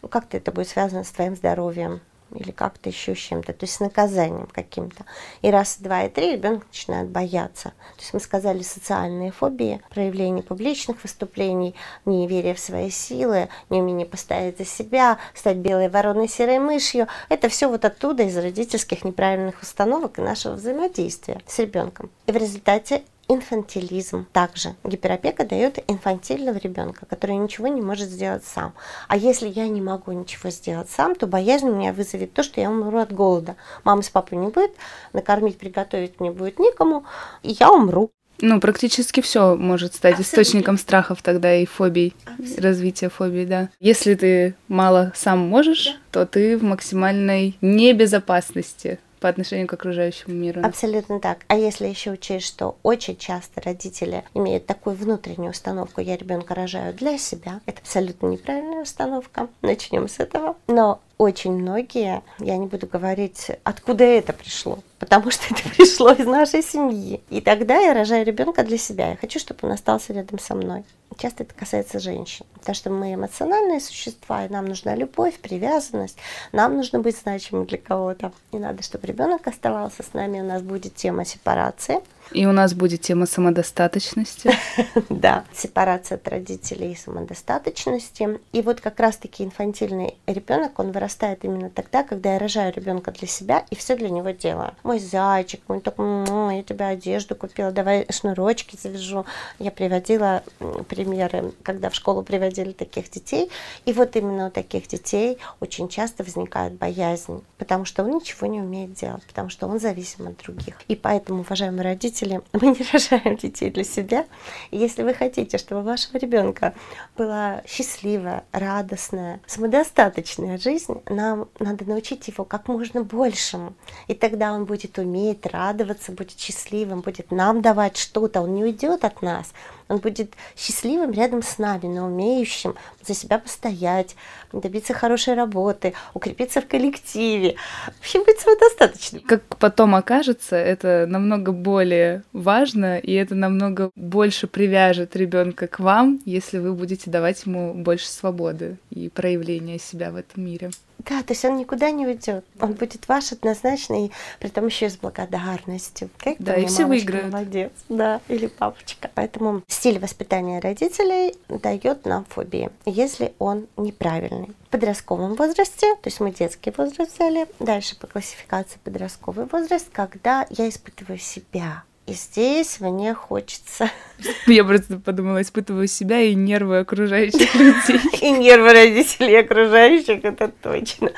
ну 0.00 0.08
как-то 0.08 0.38
это 0.38 0.50
будет 0.50 0.68
связано 0.68 1.04
с 1.04 1.10
твоим 1.10 1.36
здоровьем, 1.36 2.00
или 2.34 2.50
как-то 2.50 2.88
еще 2.88 3.14
чем-то, 3.14 3.52
то 3.52 3.64
есть 3.64 3.74
с 3.74 3.80
наказанием 3.80 4.46
каким-то. 4.46 5.04
И 5.42 5.50
раз, 5.50 5.78
два 5.78 6.04
и 6.04 6.08
три 6.08 6.32
ребенок 6.32 6.66
начинает 6.68 7.08
бояться. 7.08 7.70
То 7.96 8.00
есть 8.00 8.14
мы 8.14 8.20
сказали 8.20 8.62
социальные 8.62 9.32
фобии, 9.32 9.80
проявление 9.90 10.42
публичных 10.42 11.02
выступлений, 11.02 11.74
неверие 12.04 12.54
в 12.54 12.60
свои 12.60 12.90
силы, 12.90 13.48
неумение 13.70 14.06
поставить 14.06 14.58
за 14.58 14.64
себя, 14.64 15.18
стать 15.34 15.58
белой 15.58 15.88
вороной, 15.88 16.28
серой 16.28 16.58
мышью. 16.58 17.08
Это 17.28 17.48
все 17.48 17.68
вот 17.68 17.84
оттуда, 17.84 18.22
из 18.24 18.36
родительских 18.36 19.04
неправильных 19.04 19.62
установок 19.62 20.18
и 20.18 20.22
нашего 20.22 20.54
взаимодействия 20.54 21.40
с 21.46 21.58
ребенком. 21.58 22.10
И 22.26 22.32
в 22.32 22.36
результате 22.36 23.02
инфантилизм. 23.34 24.26
Также 24.32 24.74
гиперопека 24.84 25.44
дает 25.44 25.78
инфантильного 25.88 26.58
ребенка, 26.58 27.06
который 27.06 27.36
ничего 27.36 27.68
не 27.68 27.80
может 27.80 28.08
сделать 28.08 28.44
сам. 28.44 28.74
А 29.08 29.16
если 29.16 29.48
я 29.48 29.68
не 29.68 29.80
могу 29.80 30.12
ничего 30.12 30.50
сделать 30.50 30.90
сам, 30.90 31.14
то 31.14 31.26
боязнь 31.26 31.68
у 31.68 31.74
меня 31.74 31.92
вызовет 31.92 32.32
то, 32.32 32.42
что 32.42 32.60
я 32.60 32.70
умру 32.70 32.98
от 32.98 33.12
голода. 33.12 33.56
Мамы 33.84 34.02
с 34.02 34.10
папой 34.10 34.38
не 34.38 34.48
будет, 34.48 34.72
накормить, 35.12 35.58
приготовить 35.58 36.20
мне 36.20 36.30
будет 36.30 36.58
некому, 36.58 37.04
и 37.42 37.56
я 37.58 37.70
умру. 37.72 38.10
Ну, 38.40 38.60
практически 38.60 39.20
все 39.20 39.54
может 39.56 39.94
стать 39.94 40.18
Абсолютно. 40.18 40.42
источником 40.42 40.78
страхов 40.78 41.22
тогда 41.22 41.54
и 41.54 41.64
фобий, 41.64 42.14
Абсолютно. 42.24 42.62
развития 42.62 43.08
фобий, 43.08 43.46
да. 43.46 43.68
Если 43.78 44.14
ты 44.14 44.56
мало 44.66 45.12
сам 45.14 45.38
можешь, 45.38 45.86
да. 46.12 46.24
то 46.24 46.26
ты 46.26 46.58
в 46.58 46.64
максимальной 46.64 47.56
небезопасности 47.60 48.98
по 49.22 49.28
отношению 49.28 49.68
к 49.68 49.72
окружающему 49.72 50.34
миру. 50.34 50.60
Абсолютно 50.64 51.20
так. 51.20 51.38
А 51.46 51.56
если 51.56 51.86
еще 51.86 52.10
учесть, 52.10 52.46
что 52.46 52.76
очень 52.82 53.16
часто 53.16 53.60
родители 53.60 54.24
имеют 54.34 54.66
такую 54.66 54.96
внутреннюю 54.96 55.52
установку 55.52 56.00
«я 56.00 56.16
ребенка 56.16 56.56
рожаю 56.56 56.92
для 56.92 57.16
себя», 57.18 57.60
это 57.64 57.80
абсолютно 57.80 58.26
неправильная 58.26 58.82
установка. 58.82 59.48
Начнем 59.62 60.08
с 60.08 60.18
этого. 60.18 60.56
Но 60.66 61.00
очень 61.18 61.52
многие, 61.52 62.22
я 62.38 62.56
не 62.56 62.66
буду 62.66 62.86
говорить, 62.86 63.50
откуда 63.64 64.04
это 64.04 64.32
пришло, 64.32 64.78
потому 64.98 65.30
что 65.30 65.44
это 65.54 65.68
пришло 65.76 66.12
из 66.12 66.26
нашей 66.26 66.62
семьи. 66.62 67.22
И 67.30 67.40
тогда 67.40 67.78
я 67.78 67.94
рожаю 67.94 68.24
ребенка 68.24 68.64
для 68.64 68.78
себя. 68.78 69.10
Я 69.10 69.16
хочу, 69.16 69.38
чтобы 69.38 69.60
он 69.62 69.72
остался 69.72 70.12
рядом 70.12 70.38
со 70.38 70.54
мной. 70.54 70.84
Часто 71.18 71.42
это 71.42 71.54
касается 71.54 72.00
женщин, 72.00 72.46
потому 72.54 72.74
что 72.74 72.90
мы 72.90 73.14
эмоциональные 73.14 73.80
существа, 73.80 74.46
и 74.46 74.48
нам 74.48 74.64
нужна 74.64 74.94
любовь, 74.94 75.38
привязанность, 75.38 76.16
нам 76.52 76.76
нужно 76.76 77.00
быть 77.00 77.18
значимым 77.18 77.66
для 77.66 77.78
кого-то. 77.78 78.32
И 78.50 78.58
надо, 78.58 78.82
чтобы 78.82 79.06
ребенок 79.06 79.46
оставался 79.46 80.02
с 80.02 80.14
нами, 80.14 80.40
у 80.40 80.44
нас 80.44 80.62
будет 80.62 80.94
тема 80.94 81.24
сепарации. 81.24 82.00
И 82.30 82.46
у 82.46 82.52
нас 82.52 82.74
будет 82.74 83.00
тема 83.02 83.26
самодостаточности. 83.26 84.50
Да, 85.08 85.44
сепарация 85.52 86.16
от 86.16 86.26
родителей 86.28 86.92
и 86.92 86.96
самодостаточности. 86.96 88.40
И 88.52 88.62
вот 88.62 88.80
как 88.80 88.98
раз-таки 88.98 89.44
инфантильный 89.44 90.16
ребенок, 90.26 90.78
он 90.78 90.92
вырастает 90.92 91.44
именно 91.44 91.70
тогда, 91.70 92.02
когда 92.02 92.34
я 92.34 92.38
рожаю 92.38 92.72
ребенка 92.72 93.12
для 93.12 93.28
себя 93.28 93.64
и 93.70 93.76
все 93.76 93.96
для 93.96 94.10
него 94.10 94.30
делаю. 94.30 94.74
Мой 94.82 94.98
зайчик, 94.98 95.60
мой 95.68 95.80
такой, 95.80 96.26
я 96.56 96.62
тебе 96.62 96.86
одежду 96.86 97.34
купила, 97.34 97.70
давай 97.70 98.06
шнурочки 98.10 98.78
завяжу. 98.80 99.26
Я 99.58 99.70
приводила 99.70 100.42
примеры, 100.88 101.52
когда 101.62 101.90
в 101.90 101.94
школу 101.94 102.22
приводили 102.22 102.72
таких 102.72 103.10
детей. 103.10 103.50
И 103.84 103.92
вот 103.92 104.16
именно 104.16 104.46
у 104.46 104.50
таких 104.50 104.88
детей 104.88 105.38
очень 105.60 105.88
часто 105.88 106.24
возникает 106.24 106.74
боязнь, 106.74 107.42
потому 107.58 107.84
что 107.84 108.04
он 108.04 108.12
ничего 108.12 108.46
не 108.46 108.60
умеет 108.60 108.94
делать, 108.94 109.22
потому 109.24 109.50
что 109.50 109.66
он 109.66 109.78
зависим 109.78 110.28
от 110.28 110.38
других. 110.38 110.80
И 110.88 110.96
поэтому, 110.96 111.40
уважаемые 111.40 111.82
родители, 111.82 112.11
мы 112.52 112.68
не 112.68 112.84
рожаем 112.92 113.36
детей 113.36 113.70
для 113.70 113.84
себя. 113.84 114.26
Если 114.70 115.02
вы 115.02 115.14
хотите, 115.14 115.58
чтобы 115.58 115.80
у 115.80 115.84
вашего 115.84 116.18
ребенка 116.18 116.74
была 117.16 117.62
счастливая, 117.66 118.44
радостная, 118.52 119.40
самодостаточная 119.46 120.58
жизнь, 120.58 121.02
нам 121.08 121.48
надо 121.58 121.84
научить 121.84 122.28
его 122.28 122.44
как 122.44 122.68
можно 122.68 123.02
большему. 123.02 123.74
И 124.08 124.14
тогда 124.14 124.52
он 124.52 124.64
будет 124.64 124.98
уметь 124.98 125.46
радоваться, 125.46 126.12
будет 126.12 126.38
счастливым, 126.38 127.00
будет 127.00 127.30
нам 127.30 127.62
давать 127.62 127.96
что-то, 127.96 128.42
он 128.42 128.54
не 128.54 128.64
уйдет 128.64 129.04
от 129.04 129.22
нас, 129.22 129.52
он 129.92 129.98
будет 129.98 130.34
счастливым 130.56 131.12
рядом 131.12 131.42
с 131.42 131.58
нами, 131.58 131.86
но 131.86 132.06
умеющим 132.06 132.74
за 133.06 133.14
себя 133.14 133.38
постоять, 133.38 134.16
добиться 134.52 134.94
хорошей 134.94 135.34
работы, 135.34 135.92
укрепиться 136.14 136.60
в 136.60 136.66
коллективе. 136.66 137.56
Вообще 137.86 138.24
быть 138.24 138.40
самодостаточным. 138.40 139.22
Как 139.22 139.42
потом 139.58 139.94
окажется, 139.94 140.56
это 140.56 141.06
намного 141.06 141.52
более 141.52 142.22
важно, 142.32 142.98
и 142.98 143.12
это 143.12 143.34
намного 143.34 143.90
больше 143.94 144.46
привяжет 144.46 145.14
ребенка 145.14 145.66
к 145.66 145.78
вам, 145.78 146.20
если 146.24 146.58
вы 146.58 146.72
будете 146.72 147.10
давать 147.10 147.44
ему 147.44 147.74
больше 147.74 148.08
свободы 148.08 148.78
и 148.90 149.08
проявления 149.08 149.78
себя 149.78 150.10
в 150.10 150.16
этом 150.16 150.44
мире. 150.44 150.70
Да, 151.08 151.22
то 151.22 151.32
есть 151.32 151.44
он 151.44 151.56
никуда 151.56 151.90
не 151.90 152.06
уйдет. 152.06 152.44
Он 152.60 152.72
будет 152.72 153.08
ваш 153.08 153.32
однозначно, 153.32 154.06
и 154.06 154.10
при 154.38 154.48
том 154.48 154.66
еще 154.66 154.86
и 154.86 154.88
с 154.88 154.96
благодарностью. 154.96 156.10
Как 156.18 156.36
да, 156.38 156.54
и 156.56 156.66
все 156.66 156.86
выиграют. 156.86 157.32
Молодец, 157.32 157.72
да, 157.88 158.20
или 158.28 158.46
папочка. 158.46 159.10
Поэтому 159.14 159.62
стиль 159.68 159.98
воспитания 159.98 160.60
родителей 160.60 161.34
дает 161.48 162.04
нам 162.04 162.24
фобии, 162.24 162.70
если 162.84 163.34
он 163.38 163.66
неправильный. 163.76 164.52
В 164.68 164.70
подростковом 164.72 165.34
возрасте, 165.34 165.94
то 165.96 166.08
есть 166.08 166.20
мы 166.20 166.30
детский 166.32 166.72
возраст 166.76 167.14
взяли, 167.14 167.46
дальше 167.58 167.98
по 167.98 168.06
классификации 168.06 168.78
подростковый 168.82 169.46
возраст, 169.46 169.88
когда 169.92 170.46
я 170.50 170.68
испытываю 170.68 171.18
себя, 171.18 171.84
и 172.06 172.14
здесь 172.14 172.80
мне 172.80 173.14
хочется... 173.14 173.88
Я 174.46 174.64
просто 174.64 174.98
подумала, 174.98 175.40
испытываю 175.40 175.86
себя 175.86 176.20
и 176.20 176.34
нервы 176.34 176.78
окружающих 176.78 177.54
людей. 177.54 178.00
И 178.20 178.30
нервы 178.32 178.72
родителей 178.72 179.38
окружающих, 179.38 180.24
это 180.24 180.48
точно. 180.48 181.12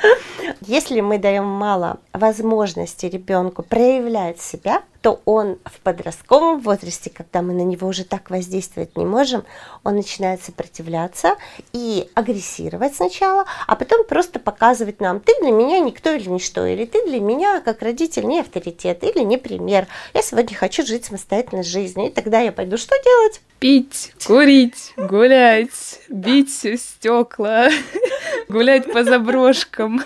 Если 0.60 1.00
мы 1.00 1.18
даем 1.18 1.46
мало 1.46 2.00
возможности 2.12 3.06
ребенку 3.06 3.62
проявлять 3.62 4.42
себя, 4.42 4.82
то 5.04 5.20
он 5.26 5.58
в 5.66 5.80
подростковом 5.80 6.60
возрасте, 6.60 7.10
когда 7.10 7.42
мы 7.42 7.52
на 7.52 7.60
него 7.60 7.86
уже 7.86 8.04
так 8.04 8.30
воздействовать 8.30 8.96
не 8.96 9.04
можем, 9.04 9.44
он 9.82 9.96
начинает 9.96 10.42
сопротивляться 10.42 11.34
и 11.74 12.08
агрессировать 12.14 12.96
сначала, 12.96 13.44
а 13.66 13.76
потом 13.76 14.06
просто 14.06 14.38
показывать 14.38 15.02
нам, 15.02 15.20
ты 15.20 15.34
для 15.42 15.50
меня 15.50 15.80
никто 15.80 16.10
или 16.10 16.30
ничто, 16.30 16.64
или 16.64 16.86
ты 16.86 17.06
для 17.06 17.20
меня 17.20 17.60
как 17.60 17.82
родитель 17.82 18.24
не 18.24 18.40
авторитет 18.40 19.04
или 19.04 19.22
не 19.22 19.36
пример. 19.36 19.88
Я 20.14 20.22
сегодня 20.22 20.56
хочу 20.56 20.86
жить 20.86 21.04
самостоятельной 21.04 21.64
жизнью, 21.64 22.06
и 22.06 22.10
тогда 22.10 22.40
я 22.40 22.50
пойду 22.50 22.78
что 22.78 22.94
делать? 23.04 23.42
Пить, 23.58 24.14
курить, 24.26 24.94
гулять, 24.96 26.00
бить 26.08 26.50
стекла, 26.80 27.68
гулять 28.48 28.90
по 28.90 29.04
заброшкам 29.04 30.02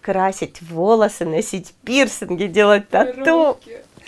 красить 0.00 0.62
волосы, 0.62 1.24
носить 1.24 1.74
пирсинги, 1.84 2.46
делать 2.46 2.88
тату. 2.88 3.58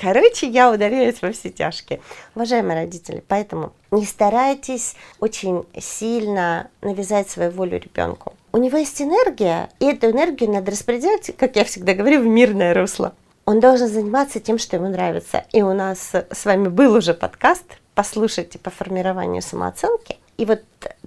Короче, 0.01 0.47
я 0.47 0.71
ударяюсь 0.71 1.21
во 1.23 1.33
все 1.33 1.51
тяжкие. 1.51 2.01
Уважаемые 2.37 2.77
родители, 2.77 3.23
поэтому 3.27 3.73
не 3.91 4.07
старайтесь 4.07 4.95
очень 5.19 5.67
сильно 5.77 6.71
навязать 6.83 7.29
свою 7.29 7.51
волю 7.51 7.81
ребенку. 7.81 8.35
У 8.53 8.59
него 8.59 8.79
есть 8.79 9.03
энергия, 9.03 9.71
и 9.81 9.87
эту 9.87 10.11
энергию 10.11 10.51
надо 10.51 10.71
распределять, 10.71 11.37
как 11.37 11.57
я 11.57 11.65
всегда 11.65 11.95
говорю, 11.95 12.21
в 12.21 12.27
мирное 12.27 12.75
русло. 12.75 13.13
Он 13.45 13.59
должен 13.59 13.89
заниматься 13.89 14.39
тем, 14.39 14.59
что 14.59 14.77
ему 14.77 14.89
нравится. 14.89 15.45
И 15.53 15.63
у 15.63 15.73
нас 15.73 16.13
с 16.13 16.45
вами 16.45 16.69
был 16.69 16.95
уже 16.95 17.13
подкаст 17.13 17.65
«Послушайте 17.95 18.59
по 18.59 18.71
формированию 18.71 19.43
самооценки». 19.43 20.19
И 20.37 20.45
вот 20.45 20.63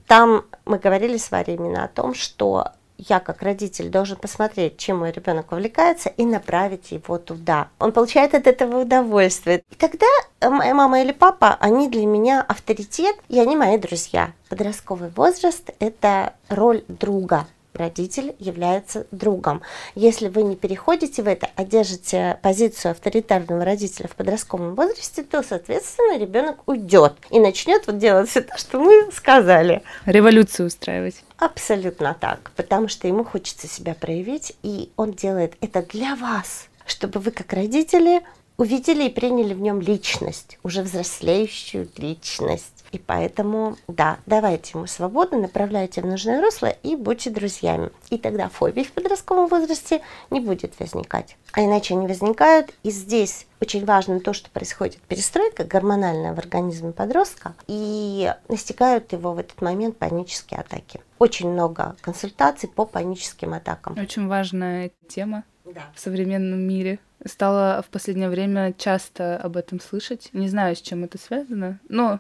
там 0.08 0.43
мы 0.65 0.80
говорили 0.80 1.15
с 1.15 1.32
Варей 1.32 1.56
именно 1.56 1.86
о 1.86 1.88
том, 1.88 2.13
что 2.13 2.67
я 3.10 3.20
как 3.20 3.42
родитель 3.42 3.90
должен 3.90 4.18
посмотреть, 4.18 4.78
чем 4.78 5.00
мой 5.00 5.12
ребенок 5.12 5.52
увлекается, 5.52 6.10
и 6.10 6.26
направить 6.26 6.92
его 6.92 7.18
туда. 7.18 7.70
Он 7.80 7.92
получает 7.92 8.36
от 8.36 8.48
этого 8.48 8.82
удовольствие. 8.82 9.64
И 9.72 9.76
тогда 9.76 10.06
моя 10.42 10.74
мама 10.74 11.02
или 11.02 11.12
папа, 11.12 11.58
они 11.60 11.90
для 11.90 12.06
меня 12.06 12.42
авторитет, 12.42 13.16
и 13.28 13.40
они 13.40 13.56
мои 13.56 13.78
друзья. 13.78 14.34
Подростковый 14.50 15.10
возраст– 15.10 15.70
это 15.80 16.34
роль 16.50 16.84
друга 16.88 17.48
родитель 17.73 18.36
является 18.39 19.07
другом. 19.12 19.62
Если 19.95 20.27
вы 20.27 20.43
не 20.43 20.55
переходите 20.55 21.23
в 21.23 21.27
это, 21.27 21.49
а 21.55 21.63
держите 21.63 22.39
позицию 22.41 22.91
авторитарного 22.91 23.65
родителя 23.65 24.07
в 24.07 24.15
подростковом 24.15 24.75
возрасте, 24.75 25.23
то, 25.23 25.43
соответственно, 25.43 26.17
ребенок 26.17 26.57
уйдет 26.67 27.13
и 27.29 27.39
начнет 27.39 27.88
вот 27.88 27.97
делать 27.97 28.29
все 28.29 28.41
то, 28.41 28.57
что 28.57 28.79
мы 28.79 29.12
сказали. 29.12 29.84
Революцию 30.05 30.67
устраивать. 30.67 31.23
Абсолютно 31.38 32.15
так, 32.19 32.51
потому 32.55 32.88
что 32.88 33.07
ему 33.07 33.23
хочется 33.23 33.67
себя 33.67 33.95
проявить, 33.95 34.53
и 34.63 34.91
он 34.95 35.13
делает 35.13 35.53
это 35.62 35.81
для 35.81 36.15
вас, 36.15 36.67
чтобы 36.86 37.19
вы 37.19 37.31
как 37.31 37.53
родители 37.53 38.21
увидели 38.57 39.05
и 39.05 39.10
приняли 39.10 39.53
в 39.53 39.62
нем 39.62 39.81
личность, 39.81 40.60
уже 40.62 40.84
взрослеющую 40.84 41.89
личность. 41.97 42.81
И 42.91 42.99
поэтому, 42.99 43.77
да, 43.88 44.17
давайте 44.25 44.71
ему 44.77 44.88
свободу, 44.88 45.38
направляйте 45.38 46.01
в 46.01 46.06
нужное 46.06 46.41
русло 46.41 46.67
и 46.67 46.95
будьте 46.95 47.30
друзьями. 47.30 47.89
И 48.10 48.17
тогда 48.17 48.49
фобий 48.49 48.84
в 48.84 48.91
подростковом 48.91 49.47
возрасте 49.47 50.01
не 50.30 50.39
будет 50.39 50.77
возникать. 50.80 51.38
А 51.54 51.62
иначе 51.62 51.93
они 51.93 52.08
возникают. 52.08 52.73
И 52.84 52.91
здесь 52.91 53.47
очень 53.62 53.86
важно 53.86 54.19
то, 54.19 54.34
что 54.34 54.49
происходит 54.49 55.01
перестройка 55.01 55.63
гормональная 55.63 56.34
в 56.34 56.39
организме 56.39 56.91
подростка, 56.91 57.54
и 57.67 58.34
настигают 58.49 59.12
его 59.13 59.34
в 59.34 59.39
этот 59.39 59.62
момент 59.62 59.97
панические 59.97 60.60
атаки. 60.60 61.01
Очень 61.19 61.51
много 61.51 61.95
консультаций 62.01 62.67
по 62.67 62.86
паническим 62.86 63.54
атакам. 63.54 63.97
Очень 63.97 64.27
важная 64.27 64.91
тема 65.08 65.43
да. 65.65 65.91
в 65.95 65.99
современном 65.99 66.60
мире. 66.60 66.99
Стала 67.25 67.84
в 67.88 67.91
последнее 67.91 68.30
время 68.30 68.73
часто 68.73 69.38
об 69.38 69.56
этом 69.56 69.80
слышать. 69.80 70.30
Не 70.34 70.49
знаю, 70.49 70.75
с 70.75 70.82
чем 70.82 71.04
это 71.04 71.19
связано, 71.19 71.80
но 71.88 72.19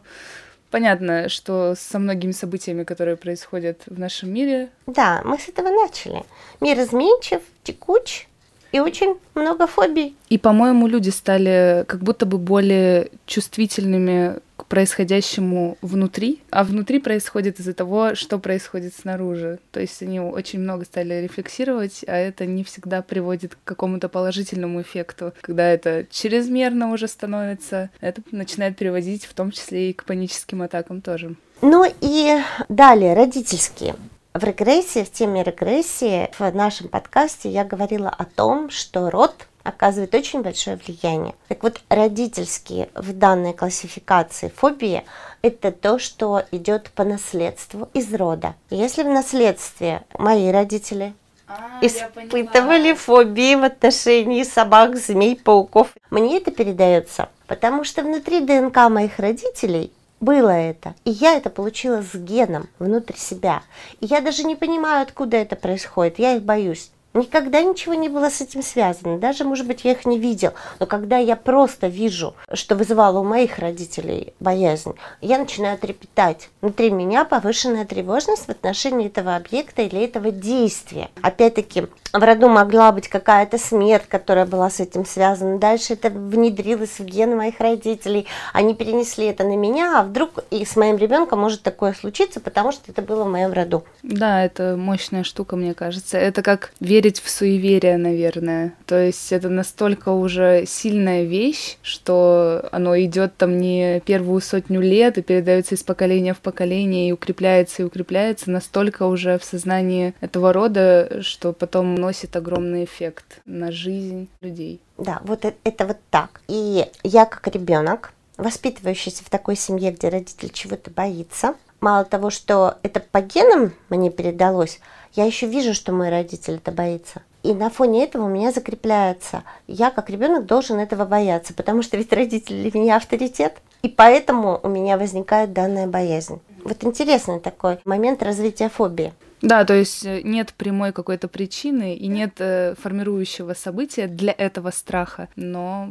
понятно, 0.71 1.29
что 1.29 1.75
со 1.77 1.99
многими 1.99 2.31
событиями, 2.31 2.83
которые 2.83 3.17
происходят 3.17 3.81
в 3.85 3.99
нашем 3.99 4.33
мире. 4.33 4.69
Да, 4.87 5.21
мы 5.23 5.37
с 5.37 5.47
этого 5.47 5.69
начали. 5.69 6.23
Мир 6.61 6.79
изменчив, 6.79 7.41
текуч, 7.63 8.27
и 8.71 8.79
очень 8.79 9.17
много 9.35 9.67
фобий. 9.67 10.15
И, 10.29 10.37
по-моему, 10.37 10.87
люди 10.87 11.09
стали 11.09 11.83
как 11.87 12.01
будто 12.01 12.25
бы 12.25 12.37
более 12.37 13.09
чувствительными 13.25 14.39
происходящему 14.71 15.77
внутри, 15.81 16.39
а 16.49 16.63
внутри 16.63 16.99
происходит 16.99 17.59
из-за 17.59 17.73
того, 17.73 18.15
что 18.15 18.39
происходит 18.39 18.95
снаружи. 18.95 19.59
То 19.71 19.81
есть 19.81 20.01
они 20.01 20.21
очень 20.21 20.61
много 20.61 20.85
стали 20.85 21.15
рефлексировать, 21.15 22.05
а 22.07 22.15
это 22.15 22.45
не 22.45 22.63
всегда 22.63 23.01
приводит 23.01 23.55
к 23.55 23.57
какому-то 23.65 24.07
положительному 24.07 24.81
эффекту. 24.81 25.33
Когда 25.41 25.67
это 25.67 26.05
чрезмерно 26.09 26.93
уже 26.93 27.09
становится, 27.09 27.89
это 27.99 28.21
начинает 28.31 28.77
приводить 28.77 29.25
в 29.25 29.33
том 29.33 29.51
числе 29.51 29.89
и 29.89 29.93
к 29.93 30.05
паническим 30.05 30.61
атакам 30.61 31.01
тоже. 31.01 31.35
Ну 31.61 31.85
и 31.99 32.37
далее, 32.69 33.13
родительские. 33.13 33.97
В 34.33 34.41
регрессии, 34.45 35.03
в 35.03 35.11
теме 35.11 35.43
регрессии, 35.43 36.29
в 36.39 36.55
нашем 36.55 36.87
подкасте 36.87 37.49
я 37.49 37.65
говорила 37.65 38.07
о 38.07 38.23
том, 38.23 38.69
что 38.69 39.09
род 39.09 39.35
оказывает 39.63 40.13
очень 40.15 40.41
большое 40.41 40.77
влияние. 40.77 41.35
Так 41.47 41.63
вот, 41.63 41.81
родительские 41.89 42.89
в 42.95 43.13
данной 43.13 43.53
классификации 43.53 44.51
фобии– 44.55 45.03
это 45.41 45.71
то, 45.71 45.99
что 45.99 46.43
идет 46.51 46.91
по 46.91 47.03
наследству 47.03 47.89
из 47.93 48.13
рода. 48.13 48.55
Если 48.69 49.03
в 49.03 49.09
наследстве 49.09 50.03
мои 50.17 50.51
родители 50.51 51.13
А, 51.47 51.79
испытывали 51.81 52.93
фобии 52.93 53.55
в 53.55 53.63
отношении 53.63 54.43
собак, 54.43 54.97
змей, 54.97 55.35
пауков, 55.35 55.89
мне 56.09 56.37
это 56.37 56.51
передается, 56.51 57.29
потому 57.47 57.83
что 57.83 58.03
внутри 58.03 58.41
ДНК 58.41 58.89
моих 58.89 59.19
родителей 59.19 59.91
было 60.21 60.51
это. 60.51 60.93
И 61.03 61.09
я 61.09 61.35
это 61.35 61.49
получила 61.49 62.03
с 62.03 62.13
геном 62.13 62.69
внутрь 62.77 63.15
себя. 63.17 63.63
И 63.99 64.05
я 64.05 64.21
даже 64.21 64.43
не 64.43 64.55
понимаю, 64.55 65.01
откуда 65.01 65.37
это 65.37 65.55
происходит. 65.55 66.19
Я 66.19 66.35
их 66.35 66.43
боюсь. 66.43 66.91
Никогда 67.13 67.61
ничего 67.61 67.93
не 67.93 68.07
было 68.07 68.29
с 68.29 68.39
этим 68.39 68.61
связано. 68.61 69.17
Даже, 69.17 69.43
может 69.43 69.67
быть, 69.67 69.83
я 69.83 69.91
их 69.91 70.05
не 70.05 70.17
видел. 70.17 70.53
Но 70.79 70.85
когда 70.85 71.17
я 71.17 71.35
просто 71.35 71.87
вижу, 71.87 72.35
что 72.53 72.75
вызывало 72.75 73.19
у 73.19 73.23
моих 73.23 73.59
родителей 73.59 74.33
боязнь, 74.39 74.93
я 75.19 75.37
начинаю 75.37 75.77
трепетать. 75.77 76.49
Внутри 76.61 76.89
меня 76.89 77.25
повышенная 77.25 77.85
тревожность 77.85 78.45
в 78.45 78.49
отношении 78.49 79.07
этого 79.07 79.35
объекта 79.35 79.81
или 79.81 80.01
этого 80.01 80.31
действия. 80.31 81.09
Опять-таки, 81.21 81.87
в 82.13 82.23
роду 82.23 82.47
могла 82.47 82.91
быть 82.91 83.07
какая-то 83.07 83.57
смерть, 83.57 84.07
которая 84.07 84.45
была 84.45 84.69
с 84.69 84.79
этим 84.79 85.05
связана. 85.05 85.57
Дальше 85.57 85.93
это 85.93 86.09
внедрилось 86.09 86.99
в 86.99 87.05
гены 87.05 87.35
моих 87.35 87.59
родителей. 87.59 88.27
Они 88.53 88.73
перенесли 88.73 89.25
это 89.25 89.43
на 89.43 89.55
меня, 89.55 89.99
а 89.99 90.03
вдруг 90.03 90.43
и 90.49 90.63
с 90.65 90.75
моим 90.75 90.97
ребенком 90.97 91.39
может 91.39 91.61
такое 91.61 91.93
случиться, 91.93 92.39
потому 92.39 92.71
что 92.71 92.91
это 92.91 93.01
было 93.01 93.23
в 93.23 93.29
моем 93.29 93.53
роду. 93.53 93.83
Да, 94.03 94.43
это 94.43 94.75
мощная 94.77 95.23
штука, 95.23 95.55
мне 95.55 95.73
кажется. 95.73 96.17
Это 96.17 96.41
как 96.41 96.73
верить 96.79 97.00
в 97.09 97.29
суеверие, 97.29 97.97
наверное. 97.97 98.73
То 98.85 98.99
есть 98.99 99.31
это 99.31 99.49
настолько 99.49 100.09
уже 100.09 100.65
сильная 100.65 101.23
вещь, 101.23 101.77
что 101.81 102.67
оно 102.71 102.99
идет 102.99 103.35
там 103.37 103.57
не 103.57 104.01
первую 104.01 104.41
сотню 104.41 104.81
лет 104.81 105.17
и 105.17 105.21
передается 105.21 105.75
из 105.75 105.83
поколения 105.83 106.33
в 106.33 106.39
поколение 106.39 107.09
и 107.09 107.11
укрепляется 107.11 107.81
и 107.81 107.85
укрепляется 107.85 108.51
настолько 108.51 109.03
уже 109.03 109.37
в 109.37 109.43
сознании 109.43 110.13
этого 110.21 110.53
рода, 110.53 111.21
что 111.21 111.53
потом 111.53 111.95
носит 111.95 112.35
огромный 112.35 112.85
эффект 112.85 113.41
на 113.45 113.71
жизнь 113.71 114.27
людей. 114.41 114.79
Да, 114.97 115.21
вот 115.23 115.45
это, 115.45 115.57
это 115.63 115.87
вот 115.87 115.97
так. 116.09 116.41
И 116.47 116.85
я 117.03 117.25
как 117.25 117.47
ребенок, 117.53 118.13
воспитывающийся 118.37 119.23
в 119.23 119.29
такой 119.29 119.55
семье, 119.55 119.91
где 119.91 120.09
родитель 120.09 120.51
чего-то 120.51 120.91
боится, 120.91 121.55
мало 121.81 122.05
того, 122.05 122.29
что 122.29 122.77
это 122.83 122.99
по 122.99 123.21
генам 123.21 123.73
мне 123.89 124.09
передалось, 124.09 124.79
я 125.13 125.25
еще 125.25 125.47
вижу, 125.47 125.73
что 125.73 125.91
мой 125.91 126.09
родитель 126.09 126.55
это 126.55 126.71
боится. 126.71 127.21
И 127.43 127.53
на 127.53 127.69
фоне 127.69 128.03
этого 128.03 128.25
у 128.25 128.29
меня 128.29 128.51
закрепляется. 128.51 129.43
Я 129.67 129.89
как 129.89 130.09
ребенок 130.09 130.45
должен 130.45 130.79
этого 130.79 131.05
бояться, 131.05 131.53
потому 131.53 131.81
что 131.81 131.97
ведь 131.97 132.13
родители 132.13 132.69
для 132.69 132.79
меня 132.79 132.95
авторитет. 132.97 133.57
И 133.81 133.89
поэтому 133.89 134.59
у 134.61 134.69
меня 134.69 134.97
возникает 134.97 135.51
данная 135.51 135.87
боязнь. 135.87 136.39
Вот 136.63 136.83
интересный 136.83 137.39
такой 137.39 137.79
момент 137.83 138.21
развития 138.21 138.69
фобии. 138.69 139.11
Да, 139.41 139.65
то 139.65 139.73
есть 139.73 140.05
э, 140.05 140.21
нет 140.21 140.53
прямой 140.53 140.93
какой-то 140.93 141.27
причины 141.27 141.95
и 141.95 142.05
нет 142.05 142.35
э, 142.37 142.75
формирующего 142.79 143.55
события 143.55 144.05
для 144.05 144.33
этого 144.37 144.69
страха, 144.69 145.29
но 145.35 145.89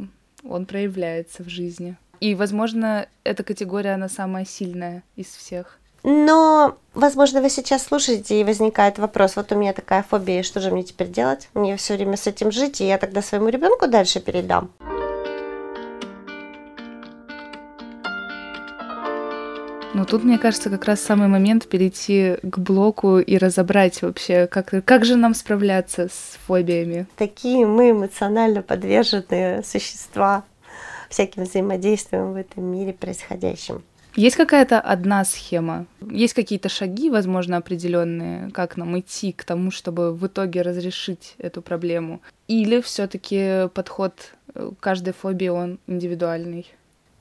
он 0.48 0.66
проявляется 0.66 1.42
в 1.42 1.48
жизни. 1.48 1.96
И, 2.20 2.36
возможно, 2.36 3.08
эта 3.24 3.42
категория, 3.42 3.94
она 3.94 4.08
самая 4.08 4.44
сильная 4.44 5.02
из 5.16 5.26
всех. 5.26 5.79
Но, 6.02 6.76
возможно, 6.94 7.40
вы 7.42 7.50
сейчас 7.50 7.84
слушаете, 7.84 8.40
и 8.40 8.44
возникает 8.44 8.98
вопрос, 8.98 9.36
вот 9.36 9.52
у 9.52 9.56
меня 9.56 9.72
такая 9.72 10.02
фобия, 10.02 10.42
что 10.42 10.60
же 10.60 10.70
мне 10.70 10.82
теперь 10.82 11.08
делать? 11.08 11.48
Мне 11.54 11.76
все 11.76 11.94
время 11.94 12.16
с 12.16 12.26
этим 12.26 12.50
жить, 12.50 12.80
и 12.80 12.86
я 12.86 12.98
тогда 12.98 13.22
своему 13.22 13.48
ребенку 13.48 13.86
дальше 13.86 14.20
передам. 14.20 14.70
Ну, 19.92 20.06
тут, 20.06 20.22
мне 20.22 20.38
кажется, 20.38 20.70
как 20.70 20.84
раз 20.84 21.00
самый 21.00 21.26
момент 21.26 21.66
перейти 21.66 22.36
к 22.42 22.58
блоку 22.58 23.18
и 23.18 23.36
разобрать 23.36 24.02
вообще, 24.02 24.46
как, 24.46 24.72
как 24.84 25.04
же 25.04 25.16
нам 25.16 25.34
справляться 25.34 26.08
с 26.08 26.38
фобиями. 26.46 27.06
Такие 27.16 27.66
мы 27.66 27.90
эмоционально 27.90 28.62
подверженные 28.62 29.64
существа 29.64 30.44
всяким 31.08 31.42
взаимодействием 31.42 32.32
в 32.32 32.36
этом 32.36 32.64
мире 32.64 32.92
происходящим. 32.92 33.82
Есть 34.16 34.36
какая-то 34.36 34.80
одна 34.80 35.24
схема? 35.24 35.86
Есть 36.10 36.34
какие-то 36.34 36.68
шаги, 36.68 37.10
возможно, 37.10 37.56
определенные, 37.56 38.50
как 38.50 38.76
нам 38.76 38.98
идти 38.98 39.32
к 39.32 39.44
тому, 39.44 39.70
чтобы 39.70 40.12
в 40.12 40.26
итоге 40.26 40.62
разрешить 40.62 41.34
эту 41.38 41.62
проблему? 41.62 42.20
Или 42.48 42.80
все-таки 42.80 43.68
подход 43.72 44.32
э, 44.54 44.72
каждой 44.80 45.12
фобии, 45.12 45.48
он 45.48 45.78
индивидуальный? 45.86 46.66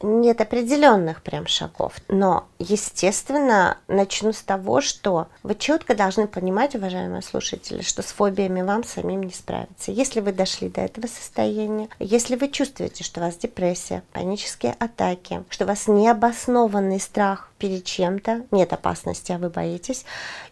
Нет 0.01 0.41
определенных 0.41 1.21
прям 1.21 1.47
шагов, 1.47 1.95
но, 2.07 2.47
естественно, 2.57 3.77
начну 3.87 4.33
с 4.33 4.41
того, 4.41 4.81
что 4.81 5.27
вы 5.43 5.55
четко 5.55 5.95
должны 5.95 6.27
понимать, 6.27 6.75
уважаемые 6.75 7.21
слушатели, 7.21 7.81
что 7.81 8.01
с 8.01 8.07
фобиями 8.07 8.61
вам 8.61 8.83
самим 8.83 9.23
не 9.23 9.33
справиться. 9.33 9.91
Если 9.91 10.19
вы 10.19 10.31
дошли 10.31 10.69
до 10.69 10.81
этого 10.81 11.07
состояния, 11.07 11.89
если 11.99 12.35
вы 12.35 12.49
чувствуете, 12.49 13.03
что 13.03 13.19
у 13.19 13.23
вас 13.23 13.37
депрессия, 13.37 14.03
панические 14.13 14.75
атаки, 14.79 15.43
что 15.49 15.65
у 15.65 15.67
вас 15.67 15.87
необоснованный 15.87 16.99
страх 16.99 17.49
перед 17.57 17.83
чем-то, 17.83 18.45
нет 18.51 18.71
опасности, 18.73 19.31
а 19.31 19.37
вы 19.37 19.49
боитесь, 19.49 20.05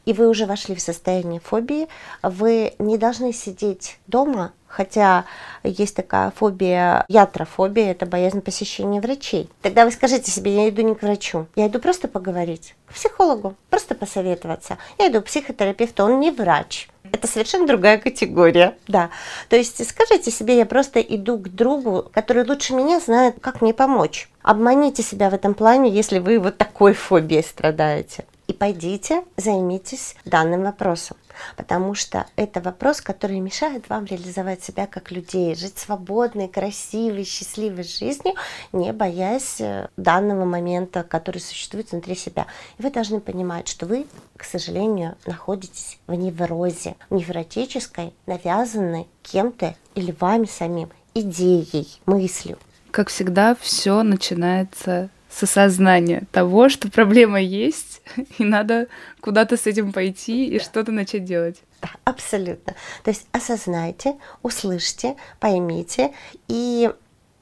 и 0.06 0.14
вы 0.14 0.28
уже 0.28 0.46
вошли 0.46 0.76
в 0.76 0.82
состояние 0.82 1.40
фобии, 1.40 1.88
вы 2.22 2.74
не 2.80 2.98
должны 2.98 3.34
сидеть 3.34 3.98
дома 4.08 4.52
Хотя 4.68 5.26
есть 5.64 5.96
такая 5.96 6.32
фобия, 6.32 7.06
ятрофобия, 7.08 7.92
это 7.92 8.06
боязнь 8.06 8.42
посещения 8.42 9.02
врачей. 9.02 9.50
Тогда 9.62 9.86
вы 9.86 9.92
скажите 9.92 10.30
себе, 10.30 10.56
я 10.56 10.70
иду 10.70 10.82
не 10.82 10.94
к 10.94 11.02
врачу, 11.02 11.48
я 11.56 11.68
иду 11.68 11.80
просто 11.80 12.08
поговорить, 12.08 12.76
к 12.86 12.94
психологу, 12.94 13.56
просто 13.70 13.96
посоветоваться. 13.96 14.78
Я 15.00 15.08
иду 15.08 15.22
к 15.22 15.26
психотерапевту, 15.26 16.04
он 16.04 16.20
не 16.20 16.32
врач. 16.32 16.90
Это 17.12 17.28
совершенно 17.28 17.66
другая 17.66 17.98
категория, 17.98 18.78
да. 18.88 19.10
То 19.50 19.56
есть 19.56 19.88
скажите 19.88 20.30
себе, 20.30 20.58
я 20.58 20.66
просто 20.66 21.00
иду 21.00 21.38
к 21.38 21.48
другу, 21.50 22.06
который 22.14 22.46
лучше 22.46 22.74
меня 22.74 23.00
знает, 23.00 23.36
как 23.42 23.62
мне 23.62 23.74
помочь. 23.74 24.30
Обманите 24.42 25.04
себя 25.04 25.30
в 25.30 25.34
этом 25.34 25.54
плане, 25.54 25.90
если 25.90 26.20
вы 26.20 26.40
вот 26.40 26.58
такой 26.58 26.94
фобией 26.94 27.44
страдаете. 27.44 28.26
И 28.48 28.54
пойдите, 28.54 29.24
займитесь 29.36 30.16
данным 30.26 30.64
вопросом 30.64 31.18
потому 31.56 31.94
что 31.94 32.26
это 32.36 32.62
вопрос, 32.62 33.02
который 33.02 33.40
мешает 33.40 33.90
вам 33.90 34.06
реализовать 34.06 34.64
себя 34.64 34.88
как 34.88 35.12
людей, 35.12 35.56
жить 35.56 35.78
свободной, 35.78 36.48
красивой, 36.48 37.24
счастливой 37.24 37.84
жизнью, 37.84 38.36
не 38.72 38.92
боясь 38.94 39.60
э, 39.60 39.90
данного 39.98 40.46
момента, 40.46 41.04
который 41.04 41.40
существует 41.40 41.92
внутри 41.92 42.16
себя. 42.16 42.48
И 42.78 42.84
вы 42.84 42.92
должны 42.92 43.20
понимать, 43.20 43.68
что 43.68 43.86
вы, 43.86 44.08
к 44.36 44.44
сожалению, 44.44 45.16
находитесь 45.26 46.00
в 46.08 46.14
неврозе, 46.14 46.96
невротической, 47.10 48.14
навязанной 48.26 49.08
кем-то 49.24 49.76
или 49.96 50.16
вами 50.20 50.46
самим 50.46 50.90
идеей, 51.14 52.00
мыслью. 52.06 52.58
Как 52.92 53.10
всегда, 53.10 53.56
все 53.60 54.02
начинается 54.04 55.10
с 55.38 55.43
осознания 55.43 56.23
того, 56.32 56.67
что 56.67 56.89
проблема 56.89 57.39
есть, 57.39 58.02
и 58.39 58.43
надо 58.43 58.88
куда-то 59.21 59.56
с 59.56 59.67
этим 59.67 59.93
пойти 59.93 60.47
и 60.47 60.60
что-то 60.60 60.91
начать 60.91 61.26
делать. 61.26 61.58
Да, 61.82 61.89
абсолютно. 62.06 62.73
То 63.04 63.12
есть 63.12 63.28
осознайте, 63.32 64.15
услышьте, 64.41 65.15
поймите 65.39 66.12
и 66.47 66.89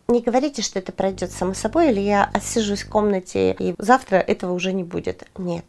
не 0.10 0.22
говорите, 0.22 0.62
что 0.62 0.78
это 0.80 0.92
пройдет 0.92 1.32
само 1.32 1.54
собой, 1.54 1.92
или 1.92 2.02
я 2.02 2.30
отсижусь 2.34 2.84
в 2.84 2.90
комнате, 2.90 3.56
и 3.58 3.76
завтра 3.78 4.18
этого 4.18 4.52
уже 4.52 4.74
не 4.74 4.84
будет. 4.84 5.24
Нет. 5.38 5.66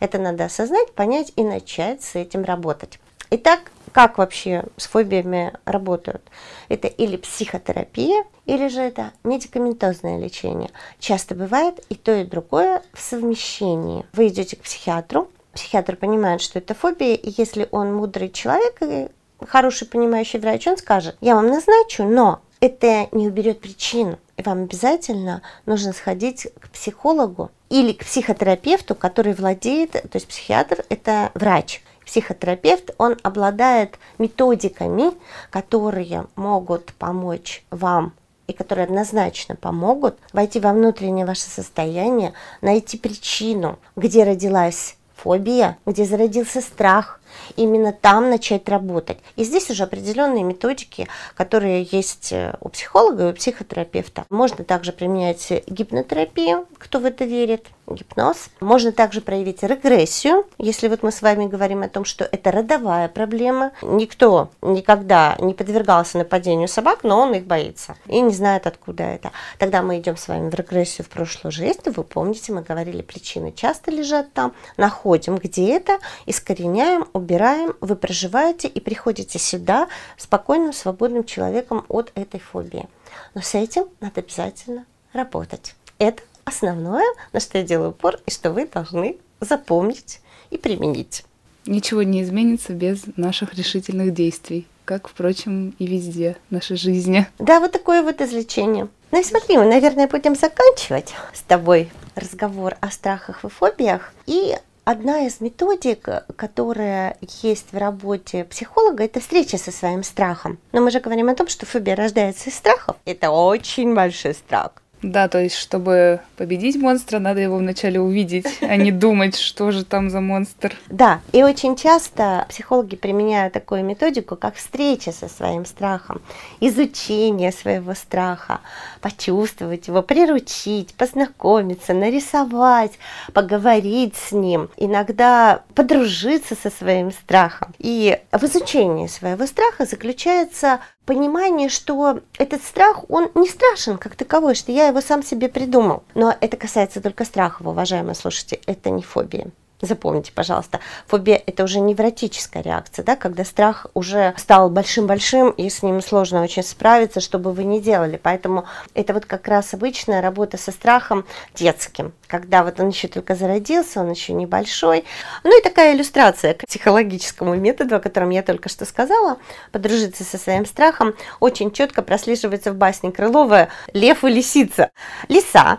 Это 0.00 0.18
надо 0.18 0.46
осознать, 0.46 0.92
понять 0.94 1.32
и 1.36 1.44
начать 1.44 2.02
с 2.02 2.16
этим 2.16 2.42
работать. 2.42 2.98
Итак, 3.30 3.72
как 3.92 4.16
вообще 4.16 4.64
с 4.76 4.86
фобиями 4.86 5.52
работают? 5.64 6.22
Это 6.68 6.88
или 6.88 7.16
психотерапия, 7.16 8.24
или 8.46 8.68
же 8.68 8.80
это 8.80 9.12
медикаментозное 9.24 10.18
лечение. 10.18 10.70
Часто 10.98 11.34
бывает 11.34 11.84
и 11.90 11.94
то, 11.94 12.14
и 12.14 12.24
другое 12.24 12.82
в 12.94 13.00
совмещении. 13.00 14.06
Вы 14.12 14.28
идете 14.28 14.56
к 14.56 14.62
психиатру, 14.62 15.28
психиатр 15.52 15.96
понимает, 15.96 16.40
что 16.40 16.58
это 16.58 16.74
фобия, 16.74 17.14
и 17.14 17.32
если 17.36 17.68
он 17.70 17.94
мудрый 17.94 18.30
человек 18.30 18.78
и 18.80 19.08
хороший 19.46 19.86
понимающий 19.86 20.38
врач, 20.38 20.66
он 20.66 20.78
скажет, 20.78 21.16
я 21.20 21.34
вам 21.34 21.48
назначу, 21.48 22.04
но 22.04 22.40
это 22.60 23.08
не 23.12 23.28
уберет 23.28 23.60
причину. 23.60 24.18
И 24.36 24.42
вам 24.42 24.62
обязательно 24.62 25.42
нужно 25.66 25.92
сходить 25.92 26.48
к 26.60 26.70
психологу 26.70 27.50
или 27.68 27.92
к 27.92 28.04
психотерапевту, 28.04 28.94
который 28.94 29.34
владеет, 29.34 29.92
то 29.92 30.10
есть 30.14 30.28
психиатр– 30.28 30.84
это 30.88 31.30
врач, 31.34 31.82
психотерапевт, 32.08 32.90
он 32.96 33.16
обладает 33.22 33.98
методиками, 34.18 35.12
которые 35.50 36.26
могут 36.36 36.94
помочь 36.94 37.64
вам 37.70 38.14
и 38.46 38.54
которые 38.54 38.84
однозначно 38.84 39.56
помогут 39.56 40.18
войти 40.32 40.58
во 40.58 40.72
внутреннее 40.72 41.26
ваше 41.26 41.42
состояние, 41.42 42.32
найти 42.62 42.96
причину, 42.96 43.78
где 43.94 44.24
родилась 44.24 44.96
фобия, 45.14 45.76
где 45.84 46.06
зародился 46.06 46.62
страх, 46.62 47.20
именно 47.56 47.92
там 47.92 48.30
начать 48.30 48.66
работать. 48.68 49.18
И 49.36 49.44
здесь 49.44 49.68
уже 49.68 49.82
определенные 49.82 50.44
методики, 50.44 51.08
которые 51.34 51.82
есть 51.82 52.32
э, 52.32 52.54
у 52.60 52.70
психолога 52.70 53.28
и 53.28 53.32
у 53.32 53.34
психотерапевта. 53.34 54.24
Можно 54.30 54.64
также 54.64 54.92
применять 54.92 55.52
гипнотерапию, 55.66 56.66
кто 56.78 57.00
в 57.00 57.04
это 57.04 57.24
верит, 57.24 57.66
гипноз. 57.94 58.48
Можно 58.60 58.92
также 58.92 59.20
проявить 59.20 59.62
регрессию, 59.62 60.46
если 60.58 60.88
вот 60.88 61.02
мы 61.02 61.12
с 61.12 61.22
вами 61.22 61.46
говорим 61.46 61.82
о 61.82 61.88
том, 61.88 62.04
что 62.04 62.24
это 62.24 62.50
родовая 62.50 63.08
проблема. 63.08 63.72
Никто 63.82 64.50
никогда 64.62 65.36
не 65.38 65.54
подвергался 65.54 66.18
нападению 66.18 66.68
собак, 66.68 67.00
но 67.02 67.20
он 67.20 67.34
их 67.34 67.46
боится 67.46 67.96
и 68.06 68.20
не 68.20 68.32
знает, 68.32 68.66
откуда 68.66 69.04
это. 69.04 69.32
Тогда 69.58 69.82
мы 69.82 69.98
идем 69.98 70.16
с 70.16 70.28
вами 70.28 70.50
в 70.50 70.54
регрессию 70.54 71.04
в 71.04 71.08
прошлую 71.08 71.52
жизнь. 71.52 71.80
Вы 71.84 72.04
помните, 72.04 72.52
мы 72.52 72.62
говорили, 72.62 73.02
причины 73.02 73.52
часто 73.52 73.90
лежат 73.90 74.32
там. 74.32 74.54
Находим, 74.76 75.36
где 75.36 75.76
это, 75.76 75.98
искореняем, 76.26 77.06
убираем. 77.12 77.74
Вы 77.80 77.96
проживаете 77.96 78.68
и 78.68 78.80
приходите 78.80 79.38
сюда 79.38 79.88
спокойным, 80.16 80.72
свободным 80.72 81.24
человеком 81.24 81.84
от 81.88 82.12
этой 82.14 82.40
фобии. 82.40 82.88
Но 83.34 83.40
с 83.40 83.54
этим 83.54 83.86
надо 84.00 84.20
обязательно 84.20 84.84
работать. 85.12 85.74
Это 85.98 86.22
основное, 86.48 87.06
на 87.32 87.40
что 87.40 87.58
я 87.58 87.64
делаю 87.64 87.90
упор, 87.90 88.18
и 88.26 88.30
что 88.30 88.50
вы 88.50 88.66
должны 88.66 89.16
запомнить 89.40 90.20
и 90.50 90.58
применить. 90.58 91.24
Ничего 91.66 92.02
не 92.02 92.22
изменится 92.22 92.72
без 92.72 93.04
наших 93.16 93.54
решительных 93.54 94.14
действий, 94.14 94.66
как, 94.84 95.08
впрочем, 95.08 95.74
и 95.78 95.86
везде 95.86 96.36
в 96.48 96.52
нашей 96.52 96.76
жизни. 96.76 97.26
Да, 97.38 97.60
вот 97.60 97.72
такое 97.72 98.02
вот 98.02 98.20
излечение. 98.20 98.88
Ну 99.10 99.20
и 99.20 99.24
смотри, 99.24 99.58
мы, 99.58 99.66
наверное, 99.66 100.08
будем 100.08 100.34
заканчивать 100.34 101.14
с 101.32 101.42
тобой 101.42 101.90
разговор 102.14 102.76
о 102.80 102.90
страхах 102.90 103.44
и 103.44 103.48
фобиях. 103.48 104.12
И 104.26 104.54
одна 104.84 105.26
из 105.26 105.40
методик, 105.40 106.08
которая 106.36 107.18
есть 107.42 107.66
в 107.72 107.76
работе 107.76 108.44
психолога, 108.44 109.04
это 109.04 109.20
встреча 109.20 109.58
со 109.58 109.70
своим 109.70 110.02
страхом. 110.02 110.58
Но 110.72 110.80
мы 110.80 110.90
же 110.90 111.00
говорим 111.00 111.28
о 111.28 111.34
том, 111.34 111.48
что 111.48 111.66
фобия 111.66 111.94
рождается 111.94 112.48
из 112.48 112.56
страхов. 112.56 112.96
Это 113.04 113.30
очень 113.30 113.94
большой 113.94 114.34
страх. 114.34 114.72
Да, 115.02 115.28
то 115.28 115.40
есть, 115.40 115.56
чтобы 115.56 116.20
победить 116.36 116.76
монстра, 116.76 117.18
надо 117.18 117.40
его 117.40 117.56
вначале 117.56 118.00
увидеть, 118.00 118.46
а 118.62 118.76
не 118.76 118.90
думать, 118.98 119.36
что 119.36 119.70
же 119.70 119.84
там 119.84 120.10
за 120.10 120.20
монстр. 120.20 120.74
Да, 120.88 121.20
и 121.32 121.42
очень 121.42 121.76
часто 121.76 122.46
психологи 122.48 122.96
применяют 122.96 123.54
такую 123.54 123.84
методику, 123.84 124.36
как 124.36 124.56
встреча 124.56 125.12
со 125.12 125.28
своим 125.28 125.64
страхом, 125.66 126.20
изучение 126.60 127.52
своего 127.52 127.94
страха, 127.94 128.60
почувствовать 129.00 129.88
его, 129.88 130.02
приручить, 130.02 130.94
познакомиться, 130.94 131.94
нарисовать, 131.94 132.98
поговорить 133.32 134.16
с 134.16 134.32
ним, 134.32 134.68
иногда 134.76 135.62
подружиться 135.74 136.56
со 136.60 136.70
своим 136.70 137.12
страхом. 137.12 137.74
И 137.78 138.18
в 138.32 138.42
изучении 138.44 139.06
своего 139.06 139.46
страха 139.46 139.86
заключается 139.86 140.80
понимание, 141.08 141.70
что 141.70 142.20
этот 142.36 142.62
страх, 142.62 143.06
он 143.08 143.30
не 143.34 143.48
страшен 143.48 143.96
как 143.96 144.14
таковой, 144.14 144.54
что 144.54 144.72
я 144.72 144.88
его 144.88 145.00
сам 145.00 145.22
себе 145.22 145.48
придумал. 145.48 146.02
Но 146.14 146.36
это 146.38 146.58
касается 146.58 147.00
только 147.00 147.24
страхов, 147.24 147.66
уважаемые 147.66 148.14
слушатели, 148.14 148.60
это 148.66 148.90
не 148.90 149.02
фобия. 149.02 149.46
Запомните, 149.80 150.32
пожалуйста, 150.32 150.80
фобия– 151.06 151.40
это 151.46 151.62
уже 151.62 151.78
невротическая 151.78 152.64
реакция, 152.64 153.04
да, 153.04 153.14
когда 153.14 153.44
страх 153.44 153.86
уже 153.94 154.34
стал 154.36 154.70
большим-большим, 154.70 155.50
и 155.50 155.70
с 155.70 155.84
ним 155.84 156.02
сложно 156.02 156.42
очень 156.42 156.64
справиться, 156.64 157.20
что 157.20 157.38
бы 157.38 157.52
вы 157.52 157.62
ни 157.62 157.78
делали. 157.78 158.18
Поэтому 158.20 158.66
это 158.94 159.14
вот 159.14 159.24
как 159.24 159.46
раз 159.46 159.72
обычная 159.74 160.20
работа 160.20 160.58
со 160.58 160.72
страхом 160.72 161.24
детским, 161.54 162.12
когда 162.26 162.64
вот 162.64 162.80
он 162.80 162.88
еще 162.88 163.06
только 163.06 163.36
зародился, 163.36 164.00
он 164.00 164.10
еще 164.10 164.32
небольшой. 164.32 165.04
Ну 165.44 165.56
и 165.56 165.62
такая 165.62 165.94
иллюстрация 165.94 166.54
к 166.54 166.66
психологическому 166.66 167.54
методу, 167.54 167.96
о 167.96 168.00
котором 168.00 168.30
я 168.30 168.42
только 168.42 168.68
что 168.68 168.84
сказала, 168.84 169.38
подружиться 169.70 170.24
со 170.24 170.38
своим 170.38 170.66
страхом, 170.66 171.14
очень 171.38 171.70
четко 171.70 172.02
прослеживается 172.02 172.72
в 172.72 172.74
басне 172.74 173.12
Крылова 173.12 173.68
«Лев 173.92 174.24
и 174.24 174.28
лисица». 174.28 174.90
Лиса 175.28 175.78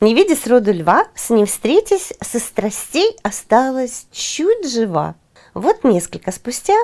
не 0.00 0.14
видя 0.14 0.36
сроду 0.36 0.72
льва, 0.72 1.06
с 1.14 1.30
ним 1.30 1.46
встретясь, 1.46 2.12
со 2.20 2.38
страстей 2.38 3.16
осталась 3.22 4.06
чуть 4.12 4.70
жива. 4.70 5.14
Вот 5.54 5.84
несколько 5.84 6.30
спустя 6.30 6.76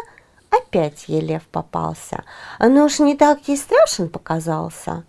опять 0.50 1.04
ей 1.08 1.20
лев 1.20 1.42
попался, 1.50 2.24
но 2.58 2.84
уж 2.84 2.98
не 2.98 3.16
так 3.16 3.46
ей 3.46 3.56
страшен 3.56 4.08
показался. 4.08 5.04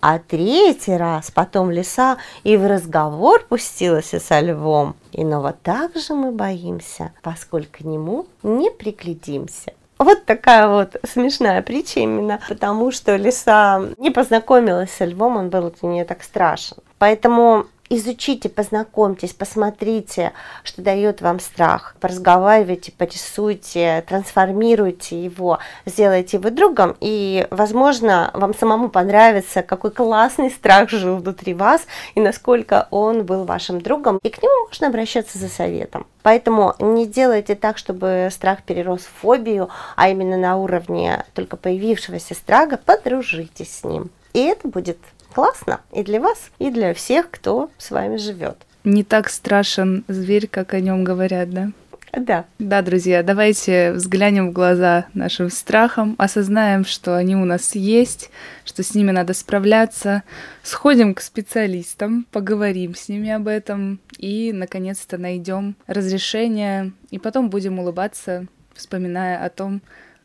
А 0.00 0.18
третий 0.18 0.96
раз 0.96 1.30
потом 1.30 1.70
лиса 1.70 2.18
и 2.42 2.58
в 2.58 2.66
разговор 2.66 3.46
пустилась 3.48 4.10
со 4.10 4.40
львом. 4.40 4.96
Иного 5.12 5.52
также 5.52 6.12
мы 6.12 6.30
боимся, 6.30 7.12
поскольку 7.22 7.78
к 7.78 7.80
нему 7.80 8.26
не 8.42 8.70
приглядимся. 8.70 9.72
Вот 9.96 10.26
такая 10.26 10.68
вот 10.68 10.96
смешная 11.04 11.62
притча 11.62 12.00
именно, 12.00 12.40
потому 12.48 12.90
что 12.90 13.16
лиса 13.16 13.80
не 13.96 14.10
познакомилась 14.10 14.90
со 14.90 15.06
львом, 15.06 15.36
он 15.36 15.48
был 15.48 15.70
для 15.70 15.88
нее 15.88 16.04
так 16.04 16.22
страшен. 16.22 16.76
Поэтому 17.04 17.66
изучите, 17.90 18.48
познакомьтесь, 18.48 19.34
посмотрите, 19.34 20.32
что 20.62 20.80
дает 20.80 21.20
вам 21.20 21.38
страх. 21.38 21.96
Поразговаривайте, 22.00 22.92
порисуйте, 22.92 24.02
трансформируйте 24.08 25.22
его, 25.22 25.58
сделайте 25.84 26.38
его 26.38 26.48
другом, 26.48 26.96
и, 27.00 27.46
возможно, 27.50 28.30
вам 28.32 28.54
самому 28.54 28.88
понравится, 28.88 29.62
какой 29.62 29.90
классный 29.90 30.50
страх 30.50 30.88
жил 30.88 31.18
внутри 31.18 31.52
вас, 31.52 31.82
и 32.14 32.20
насколько 32.20 32.88
он 32.90 33.26
был 33.26 33.44
вашим 33.44 33.82
другом, 33.82 34.18
и 34.22 34.30
к 34.30 34.42
нему 34.42 34.68
можно 34.68 34.86
обращаться 34.86 35.36
за 35.36 35.48
советом. 35.48 36.06
Поэтому 36.22 36.72
не 36.78 37.06
делайте 37.06 37.54
так, 37.54 37.76
чтобы 37.76 38.30
страх 38.32 38.62
перерос 38.62 39.02
в 39.02 39.20
фобию, 39.20 39.68
а 39.94 40.08
именно 40.08 40.38
на 40.38 40.56
уровне 40.56 41.26
только 41.34 41.58
появившегося 41.58 42.32
страха, 42.32 42.78
подружитесь 42.82 43.80
с 43.80 43.84
ним. 43.84 44.08
И 44.32 44.40
это 44.40 44.66
будет 44.66 44.98
классно 45.34 45.80
и 45.92 46.02
для 46.02 46.20
вас, 46.20 46.50
и 46.58 46.70
для 46.70 46.94
всех, 46.94 47.30
кто 47.30 47.70
с 47.76 47.90
вами 47.90 48.16
живет. 48.16 48.56
Не 48.84 49.02
так 49.02 49.28
страшен 49.28 50.04
зверь, 50.08 50.46
как 50.46 50.74
о 50.74 50.80
нем 50.80 51.04
говорят, 51.04 51.50
да? 51.50 51.70
Да. 52.12 52.44
Да, 52.60 52.82
друзья, 52.82 53.24
давайте 53.24 53.92
взглянем 53.92 54.50
в 54.50 54.52
глаза 54.52 55.06
нашим 55.14 55.50
страхам, 55.50 56.14
осознаем, 56.16 56.84
что 56.84 57.16
они 57.16 57.34
у 57.34 57.44
нас 57.44 57.74
есть, 57.74 58.30
что 58.64 58.84
с 58.84 58.94
ними 58.94 59.10
надо 59.10 59.34
справляться, 59.34 60.22
сходим 60.62 61.14
к 61.14 61.20
специалистам, 61.20 62.26
поговорим 62.30 62.94
с 62.94 63.08
ними 63.08 63.30
об 63.30 63.48
этом 63.48 63.98
и, 64.16 64.52
наконец-то, 64.52 65.18
найдем 65.18 65.74
разрешение, 65.88 66.92
и 67.10 67.18
потом 67.18 67.50
будем 67.50 67.80
улыбаться, 67.80 68.46
вспоминая 68.74 69.44
о 69.44 69.48
том, 69.48 69.82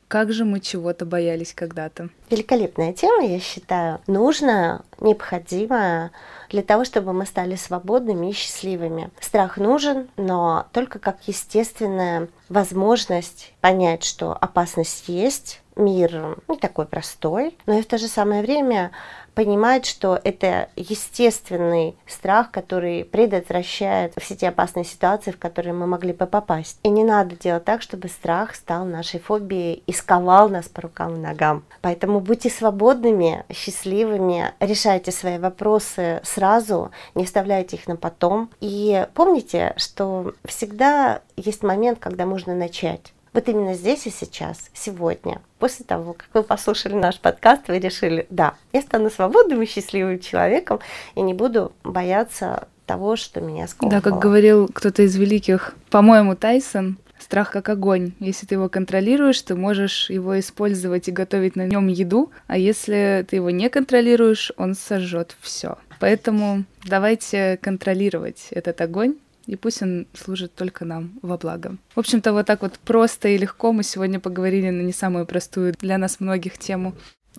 как 0.10 0.34
же 0.34 0.44
мы 0.44 0.60
чего-то 0.60 1.06
боялись 1.06 1.54
когда-то. 1.54 2.10
Великолепная 2.32 2.94
тема, 2.94 3.24
я 3.24 3.40
считаю, 3.40 4.02
нужная, 4.08 4.82
необходимая 5.00 6.12
для 6.50 6.64
того, 6.64 6.84
чтобы 6.84 7.14
мы 7.14 7.28
стали 7.28 7.56
свободными 7.56 8.32
и 8.32 8.34
счастливыми. 8.34 9.12
Страх 9.22 9.58
нужен, 9.58 10.10
но 10.18 10.66
только 10.74 10.98
как 10.98 11.20
естественная 11.28 12.28
возможность 12.50 13.54
понять, 13.62 14.04
что 14.04 14.34
опасность 14.34 15.08
есть, 15.08 15.62
мир 15.80 16.38
не 16.48 16.58
такой 16.58 16.86
простой, 16.86 17.58
но 17.66 17.74
и 17.74 17.82
в 17.82 17.88
то 17.88 17.98
же 17.98 18.08
самое 18.08 18.42
время 18.42 18.92
понимать, 19.40 19.86
что 19.86 20.20
это 20.22 20.70
естественный 20.76 21.96
страх, 22.06 22.52
который 22.52 23.06
предотвращает 23.06 24.14
все 24.18 24.36
те 24.36 24.50
опасные 24.50 24.84
ситуации, 24.84 25.32
в 25.32 25.40
которые 25.40 25.74
мы 25.74 25.88
могли 25.88 26.12
бы 26.12 26.26
попасть. 26.26 26.78
И 26.84 26.90
не 26.90 27.06
надо 27.06 27.38
делать 27.38 27.64
так, 27.64 27.82
чтобы 27.82 28.10
страх 28.10 28.54
стал 28.54 28.84
нашей 28.84 29.22
фобией 29.22 29.82
и 29.88 29.94
сковал 29.94 30.50
нас 30.50 30.68
по 30.68 30.82
рукам 30.82 31.16
и 31.16 31.20
ногам. 31.20 31.64
Поэтому 31.80 32.20
будьте 32.20 32.50
свободными, 32.50 33.46
счастливыми, 33.50 34.52
решайте 34.60 35.14
свои 35.14 35.38
вопросы 35.38 36.20
сразу, 36.26 36.92
не 37.16 37.24
оставляйте 37.24 37.78
их 37.78 37.88
на 37.88 37.96
потом. 37.96 38.50
И 38.60 39.08
помните, 39.14 39.74
что 39.78 40.34
всегда 40.44 41.22
есть 41.38 41.64
момент, 41.64 42.00
когда 42.00 42.26
можно 42.26 42.56
начать. 42.56 43.14
Вот 43.34 43.48
именно 43.48 43.74
здесь 43.74 44.08
и 44.08 44.10
сейчас, 44.10 44.70
сегодня, 44.74 45.42
после 45.60 45.86
того, 45.86 46.14
как 46.14 46.28
вы 46.34 46.44
послушали 46.44 46.94
наш 46.94 47.20
подкаст, 47.20 47.68
вы 47.68 47.80
решили, 47.80 48.26
да, 48.30 48.56
я 48.74 48.82
стану 48.82 49.10
свободным 49.10 49.62
и 49.62 49.66
счастливым 49.66 50.20
человеком 50.20 50.80
и 51.16 51.22
не 51.22 51.34
буду 51.34 51.72
бояться 51.84 52.68
того, 52.86 53.16
что 53.16 53.40
меня 53.40 53.68
сковывало. 53.68 54.02
Да, 54.02 54.10
как 54.10 54.20
говорил 54.20 54.68
кто-то 54.68 55.04
из 55.04 55.16
великих, 55.16 55.76
по-моему, 55.92 56.36
Тайсон, 56.36 56.98
страх 57.20 57.52
как 57.52 57.70
огонь. 57.70 58.14
Если 58.20 58.48
ты 58.48 58.56
его 58.56 58.68
контролируешь, 58.68 59.42
ты 59.42 59.56
можешь 59.56 60.10
его 60.10 60.40
использовать 60.40 61.08
и 61.08 61.12
готовить 61.12 61.56
на 61.56 61.68
нем 61.68 61.88
еду, 61.88 62.32
а 62.48 62.58
если 62.58 63.26
ты 63.30 63.36
его 63.36 63.52
не 63.52 63.70
контролируешь, 63.70 64.52
он 64.58 64.74
сожжет 64.74 65.36
все. 65.40 65.78
Поэтому 66.00 66.64
давайте 66.86 67.60
контролировать 67.62 68.48
этот 68.52 68.82
огонь 68.82 69.18
и 69.50 69.56
пусть 69.56 69.82
он 69.82 70.06
служит 70.14 70.54
только 70.54 70.86
нам 70.86 71.20
во 71.24 71.38
благо. 71.38 71.76
В 71.96 72.00
общем-то, 72.00 72.34
вот 72.34 72.46
так 72.46 72.62
вот 72.62 72.78
просто 72.80 73.30
и 73.30 73.38
легко 73.38 73.74
мы 73.74 73.84
сегодня 73.84 74.20
поговорили 74.20 74.70
на 74.70 74.82
не 74.82 74.94
самую 74.94 75.26
простую 75.26 75.74
для 75.74 75.98
нас 75.98 76.20
многих 76.20 76.60
тему. 76.60 76.94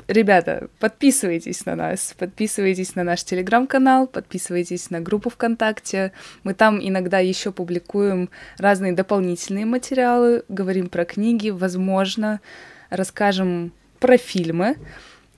Ребята, 0.09 0.69
подписывайтесь 0.81 1.67
на 1.67 1.77
нас, 1.77 2.15
подписывайтесь 2.19 2.97
на 2.97 3.05
наш 3.05 3.23
телеграм-канал, 3.23 4.09
подписывайтесь 4.09 4.91
на 4.91 5.01
группу 5.01 5.31
ВКонтакте. 5.31 6.13
Мы 6.43 6.55
там 6.55 6.81
иногда 6.83 7.21
еще 7.21 7.53
публикуем 7.53 8.29
разные 8.59 8.93
дополнительные 8.93 9.67
материалы, 9.67 10.43
говорим 10.49 10.89
про 10.89 11.05
книги, 11.05 11.51
возможно, 11.51 12.41
расскажем 12.89 13.73
про 14.01 14.17
фильмы 14.17 14.77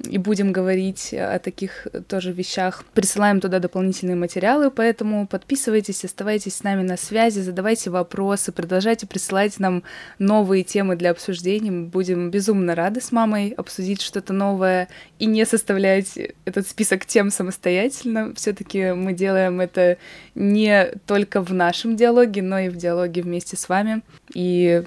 и 0.09 0.19
будем 0.19 0.53
говорить 0.53 1.15
о 1.15 1.39
таких 1.39 1.87
тоже 2.09 2.33
вещах. 2.33 2.85
Присылаем 2.95 3.41
туда 3.41 3.59
дополнительные 3.59 4.17
материалы, 4.17 4.71
поэтому 4.71 5.27
подписывайтесь, 5.27 6.05
оставайтесь 6.05 6.57
с 6.57 6.63
нами 6.63 6.83
на 6.83 6.97
связи, 6.97 7.41
задавайте 7.41 7.91
вопросы, 7.91 8.53
продолжайте 8.53 9.07
присылать 9.07 9.59
нам 9.59 9.83
новые 10.19 10.65
темы 10.65 10.97
для 10.97 11.11
обсуждений. 11.11 11.71
Мы 11.71 11.87
будем 11.87 12.31
безумно 12.31 12.75
рады 12.75 13.01
с 13.01 13.13
мамой 13.13 13.51
обсудить 13.57 14.03
что-то 14.03 14.33
новое 14.33 14.89
и 15.19 15.27
не 15.27 15.45
составлять 15.47 16.19
этот 16.45 16.69
список 16.69 17.07
тем 17.07 17.31
самостоятельно. 17.31 18.35
Все-таки 18.35 18.93
мы 18.93 19.13
делаем 19.13 19.61
это 19.61 19.99
не 20.35 20.93
только 21.07 21.43
в 21.43 21.53
нашем 21.53 21.97
диалоге, 21.97 22.43
но 22.43 22.59
и 22.59 22.69
в 22.69 22.77
диалоге 22.77 23.23
вместе 23.23 23.57
с 23.57 23.69
вами. 23.69 24.03
И 24.35 24.83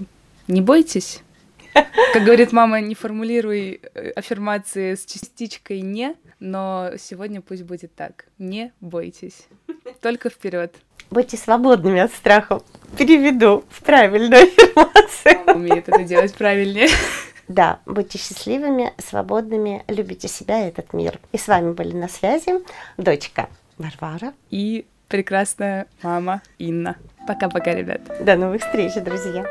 не 0.47 0.61
бойтесь, 0.61 1.21
как 2.13 2.23
говорит 2.23 2.51
мама, 2.51 2.81
не 2.81 2.95
формулируй 2.95 3.81
э, 3.81 4.09
аффирмации 4.11 4.95
с 4.95 5.05
частичкой 5.05 5.81
«не», 5.81 6.15
но 6.39 6.91
сегодня 6.97 7.41
пусть 7.41 7.63
будет 7.63 7.95
так. 7.95 8.25
Не 8.37 8.71
бойтесь. 8.79 9.47
Только 10.01 10.29
вперед. 10.29 10.73
Будьте 11.11 11.37
свободными 11.37 11.99
от 11.99 12.13
страхов. 12.13 12.63
Переведу 12.97 13.63
в 13.69 13.83
правильную 13.83 14.43
аффирмацию. 14.43 15.45
Мама 15.45 15.59
умеет 15.59 15.89
это 15.89 16.03
делать 16.03 16.33
правильнее. 16.33 16.89
Да, 17.47 17.79
будьте 17.85 18.17
счастливыми, 18.17 18.93
свободными, 18.97 19.83
любите 19.87 20.27
себя 20.27 20.65
и 20.65 20.69
этот 20.69 20.93
мир. 20.93 21.19
И 21.31 21.37
с 21.37 21.47
вами 21.47 21.73
были 21.73 21.95
на 21.95 22.07
связи 22.07 22.53
дочка 22.97 23.49
Варвара 23.77 24.33
и 24.49 24.85
прекрасная 25.07 25.85
мама 26.01 26.41
Инна. 26.57 26.97
Пока-пока, 27.27 27.73
ребят. 27.73 28.01
До 28.23 28.35
новых 28.35 28.63
встреч, 28.63 28.93
друзья. 28.95 29.45